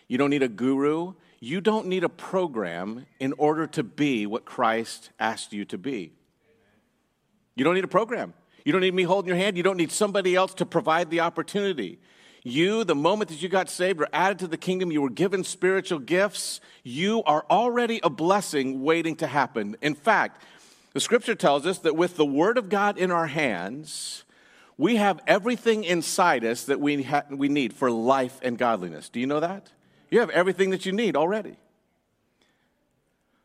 You 0.07 0.17
don't 0.17 0.31
need 0.31 0.43
a 0.43 0.49
guru. 0.49 1.15
You 1.41 1.61
don't 1.61 1.87
need 1.87 2.05
a 2.05 2.09
program 2.09 3.07
in 3.19 3.35
order 3.37 3.67
to 3.69 3.83
be 3.83 4.27
what 4.27 4.45
Christ 4.45 5.11
asked 5.19 5.53
you 5.53 5.65
to 5.67 5.79
be. 5.79 6.13
You 7.57 7.65
don't 7.65 7.75
need 7.75 7.85
a 7.85 7.89
program. 7.89 8.35
You 8.65 8.73
don't 8.73 8.81
need 8.81 8.95
me 8.95 9.03
holding 9.03 9.29
your 9.29 9.37
hand. 9.37 9.57
You 9.57 9.63
don't 9.63 9.77
need 9.77 9.91
somebody 9.91 10.37
else 10.37 10.55
to 10.55 10.67
provide 10.67 11.11
the 11.11 11.21
opportunity. 11.21 11.99
You, 12.49 12.83
the 12.83 12.95
moment 12.95 13.29
that 13.29 13.43
you 13.43 13.49
got 13.49 13.69
saved, 13.69 13.99
were 13.99 14.09
added 14.13 14.39
to 14.41 14.47
the 14.47 14.57
kingdom, 14.57 14.91
you 14.91 15.03
were 15.03 15.11
given 15.11 15.45
spiritual 15.45 15.99
gifts. 15.99 16.61
You 16.83 17.23
are 17.25 17.45
already 17.51 18.01
a 18.03 18.09
blessing 18.09 18.83
waiting 18.83 19.17
to 19.17 19.27
happen. 19.27 19.77
In 19.83 19.95
fact, 19.95 20.43
the 20.95 21.01
scripture 21.01 21.35
tells 21.35 21.67
us 21.67 21.81
that 21.81 21.95
with 21.95 22.17
the 22.17 22.25
word 22.25 22.57
of 22.57 22.71
God 22.71 22.97
in 22.97 23.11
our 23.11 23.27
hands, 23.27 24.25
we 24.79 24.97
have 24.97 25.21
everything 25.27 25.85
inside 25.85 26.45
us 26.45 26.65
that 26.65 26.81
we, 26.81 27.03
ha- 27.03 27.25
we 27.31 27.49
need 27.49 27.75
for 27.75 27.91
life 27.91 28.39
and 28.43 28.57
godliness. 28.57 29.11
Do 29.11 29.21
you 29.21 29.27
know 29.27 29.41
that? 29.41 29.71
You 30.11 30.21
have 30.21 30.31
everything 30.31 30.71
that 30.71 30.87
you 30.87 30.93
need 30.93 31.17
already. 31.17 31.57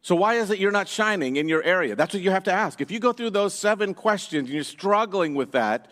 So, 0.01 0.15
why 0.15 0.35
is 0.35 0.49
it 0.49 0.59
you're 0.59 0.71
not 0.71 0.87
shining 0.87 1.35
in 1.35 1.49
your 1.49 1.63
area? 1.63 1.95
That's 1.95 2.13
what 2.13 2.23
you 2.23 2.31
have 2.31 2.43
to 2.45 2.53
ask. 2.53 2.79
If 2.81 2.91
you 2.91 2.99
go 2.99 3.11
through 3.11 3.31
those 3.31 3.53
seven 3.53 3.93
questions 3.93 4.47
and 4.47 4.49
you're 4.49 4.63
struggling 4.63 5.33
with 5.33 5.51
that, 5.51 5.89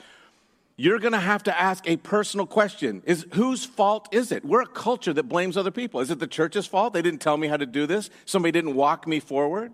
you're 0.82 0.98
going 0.98 1.12
to 1.12 1.20
have 1.20 1.44
to 1.44 1.62
ask 1.62 1.88
a 1.88 1.96
personal 1.98 2.48
question. 2.48 3.04
Is 3.06 3.28
whose 3.34 3.63
fault 3.63 4.10
is 4.12 4.32
it? 4.32 4.44
We're 4.44 4.63
a 4.63 4.67
culture 4.67 5.13
that 5.13 5.30
blames 5.30 5.56
other 5.56 5.70
people. 5.70 6.00
Is 6.00 6.10
it 6.10 6.17
the 6.17 6.26
church's 6.26 6.65
fault? 6.65 6.94
They 6.94 7.04
didn't 7.04 7.22
tell 7.22 7.38
me 7.38 7.48
how 7.48 7.58
to 7.58 7.67
do 7.67 7.86
this. 7.86 8.10
Somebody 8.26 8.52
didn't 8.52 8.74
walk 8.74 9.06
me 9.06 9.20
forward? 9.20 9.72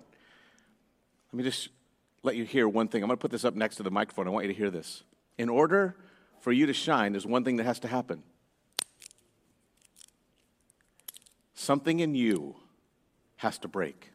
Let 1.31 1.37
me 1.37 1.43
just 1.45 1.69
let 2.23 2.35
you 2.35 2.43
hear 2.43 2.67
one 2.67 2.89
thing. 2.89 3.03
I'm 3.03 3.07
going 3.07 3.17
to 3.17 3.21
put 3.21 3.31
this 3.31 3.45
up 3.45 3.55
next 3.55 3.77
to 3.77 3.83
the 3.83 3.89
microphone. 3.89 4.27
I 4.27 4.31
want 4.31 4.47
you 4.47 4.51
to 4.51 4.57
hear 4.57 4.69
this. 4.69 5.03
In 5.37 5.47
order 5.47 5.95
for 6.41 6.51
you 6.51 6.65
to 6.65 6.73
shine 6.73 7.13
there's 7.13 7.25
one 7.25 7.45
thing 7.45 7.55
that 7.55 7.63
has 7.63 7.79
to 7.79 7.87
happen. 7.87 8.21
Something 11.53 12.01
in 12.01 12.15
you 12.15 12.57
has 13.37 13.57
to 13.59 13.69
break 13.69 14.11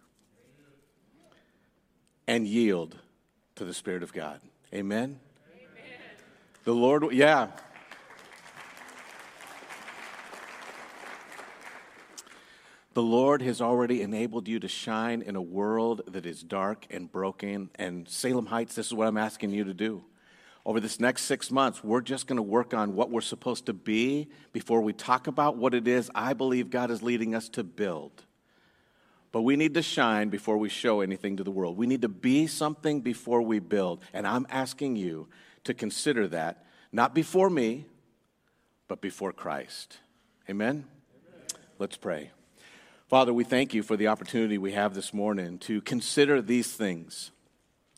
and 2.26 2.46
yield 2.46 2.98
to 3.54 3.64
the 3.64 3.72
spirit 3.72 4.02
of 4.02 4.12
god. 4.12 4.42
Amen 4.74 5.20
the 6.64 6.72
Lord, 6.72 7.12
yeah. 7.12 7.48
The 12.94 13.02
Lord 13.02 13.40
has 13.40 13.62
already 13.62 14.02
enabled 14.02 14.48
you 14.48 14.60
to 14.60 14.68
shine 14.68 15.22
in 15.22 15.34
a 15.34 15.40
world 15.42 16.02
that 16.08 16.26
is 16.26 16.42
dark 16.42 16.86
and 16.90 17.10
broken. 17.10 17.70
And 17.76 18.06
Salem 18.06 18.46
Heights, 18.46 18.74
this 18.74 18.86
is 18.86 18.94
what 18.94 19.08
I'm 19.08 19.16
asking 19.16 19.50
you 19.50 19.64
to 19.64 19.72
do. 19.72 20.04
Over 20.66 20.78
this 20.78 21.00
next 21.00 21.22
six 21.22 21.50
months, 21.50 21.82
we're 21.82 22.02
just 22.02 22.26
going 22.26 22.36
to 22.36 22.42
work 22.42 22.74
on 22.74 22.94
what 22.94 23.10
we're 23.10 23.22
supposed 23.22 23.66
to 23.66 23.72
be 23.72 24.28
before 24.52 24.82
we 24.82 24.92
talk 24.92 25.26
about 25.26 25.56
what 25.56 25.74
it 25.74 25.88
is 25.88 26.10
I 26.14 26.34
believe 26.34 26.70
God 26.70 26.90
is 26.90 27.02
leading 27.02 27.34
us 27.34 27.48
to 27.50 27.64
build. 27.64 28.12
But 29.32 29.42
we 29.42 29.56
need 29.56 29.72
to 29.74 29.82
shine 29.82 30.28
before 30.28 30.58
we 30.58 30.68
show 30.68 31.00
anything 31.00 31.38
to 31.38 31.44
the 31.44 31.50
world. 31.50 31.78
We 31.78 31.86
need 31.86 32.02
to 32.02 32.08
be 32.08 32.46
something 32.46 33.00
before 33.00 33.40
we 33.40 33.58
build. 33.58 34.02
And 34.12 34.26
I'm 34.26 34.46
asking 34.50 34.96
you 34.96 35.28
to 35.64 35.74
consider 35.74 36.28
that, 36.28 36.64
not 36.92 37.14
before 37.14 37.50
me, 37.50 37.86
but 38.88 39.00
before 39.00 39.32
Christ. 39.32 39.98
Amen? 40.48 40.84
Amen? 40.84 41.62
Let's 41.78 41.96
pray. 41.96 42.30
Father, 43.08 43.32
we 43.32 43.44
thank 43.44 43.74
you 43.74 43.82
for 43.82 43.96
the 43.96 44.08
opportunity 44.08 44.58
we 44.58 44.72
have 44.72 44.94
this 44.94 45.12
morning 45.12 45.58
to 45.58 45.80
consider 45.82 46.40
these 46.40 46.72
things. 46.72 47.30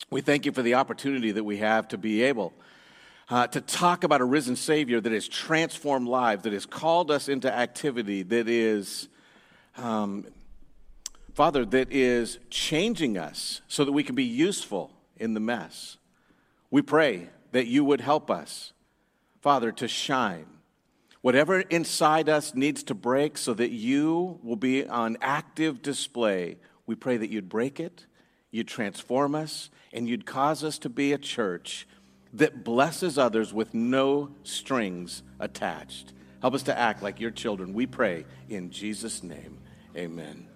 We 0.09 0.21
thank 0.21 0.45
you 0.45 0.51
for 0.51 0.61
the 0.61 0.75
opportunity 0.75 1.31
that 1.31 1.43
we 1.43 1.57
have 1.57 1.87
to 1.89 1.97
be 1.97 2.21
able 2.23 2.53
uh, 3.29 3.47
to 3.47 3.61
talk 3.61 4.03
about 4.03 4.21
a 4.21 4.25
risen 4.25 4.55
Savior 4.55 5.01
that 5.01 5.11
has 5.11 5.27
transformed 5.27 6.07
lives, 6.07 6.43
that 6.43 6.53
has 6.53 6.65
called 6.65 7.09
us 7.09 7.27
into 7.27 7.51
activity, 7.51 8.21
that 8.23 8.47
is, 8.47 9.07
um, 9.77 10.25
Father, 11.33 11.65
that 11.65 11.91
is 11.91 12.37
changing 12.49 13.17
us 13.17 13.61
so 13.67 13.83
that 13.83 13.91
we 13.91 14.03
can 14.03 14.15
be 14.15 14.23
useful 14.23 14.91
in 15.17 15.33
the 15.33 15.39
mess. 15.39 15.97
We 16.69 16.81
pray 16.81 17.29
that 17.55 17.67
you 17.67 17.85
would 17.85 18.01
help 18.01 18.29
us, 18.29 18.73
Father, 19.39 19.71
to 19.71 19.87
shine. 19.87 20.45
Whatever 21.21 21.61
inside 21.61 22.27
us 22.27 22.53
needs 22.53 22.83
to 22.83 22.93
break 22.93 23.37
so 23.37 23.53
that 23.53 23.71
you 23.71 24.41
will 24.43 24.57
be 24.57 24.85
on 24.85 25.15
active 25.21 25.81
display, 25.81 26.57
we 26.85 26.95
pray 26.95 27.15
that 27.15 27.29
you'd 27.29 27.47
break 27.47 27.79
it, 27.79 28.07
you'd 28.51 28.67
transform 28.67 29.35
us, 29.35 29.69
and 29.93 30.05
you'd 30.05 30.25
cause 30.25 30.65
us 30.65 30.77
to 30.79 30.89
be 30.89 31.13
a 31.13 31.17
church 31.17 31.87
that 32.33 32.65
blesses 32.65 33.17
others 33.17 33.53
with 33.53 33.73
no 33.73 34.31
strings 34.43 35.23
attached. 35.39 36.11
Help 36.41 36.55
us 36.55 36.63
to 36.63 36.77
act 36.77 37.01
like 37.01 37.21
your 37.21 37.31
children. 37.31 37.73
We 37.73 37.85
pray 37.85 38.25
in 38.49 38.69
Jesus' 38.69 39.23
name. 39.23 39.59
Amen. 39.95 40.49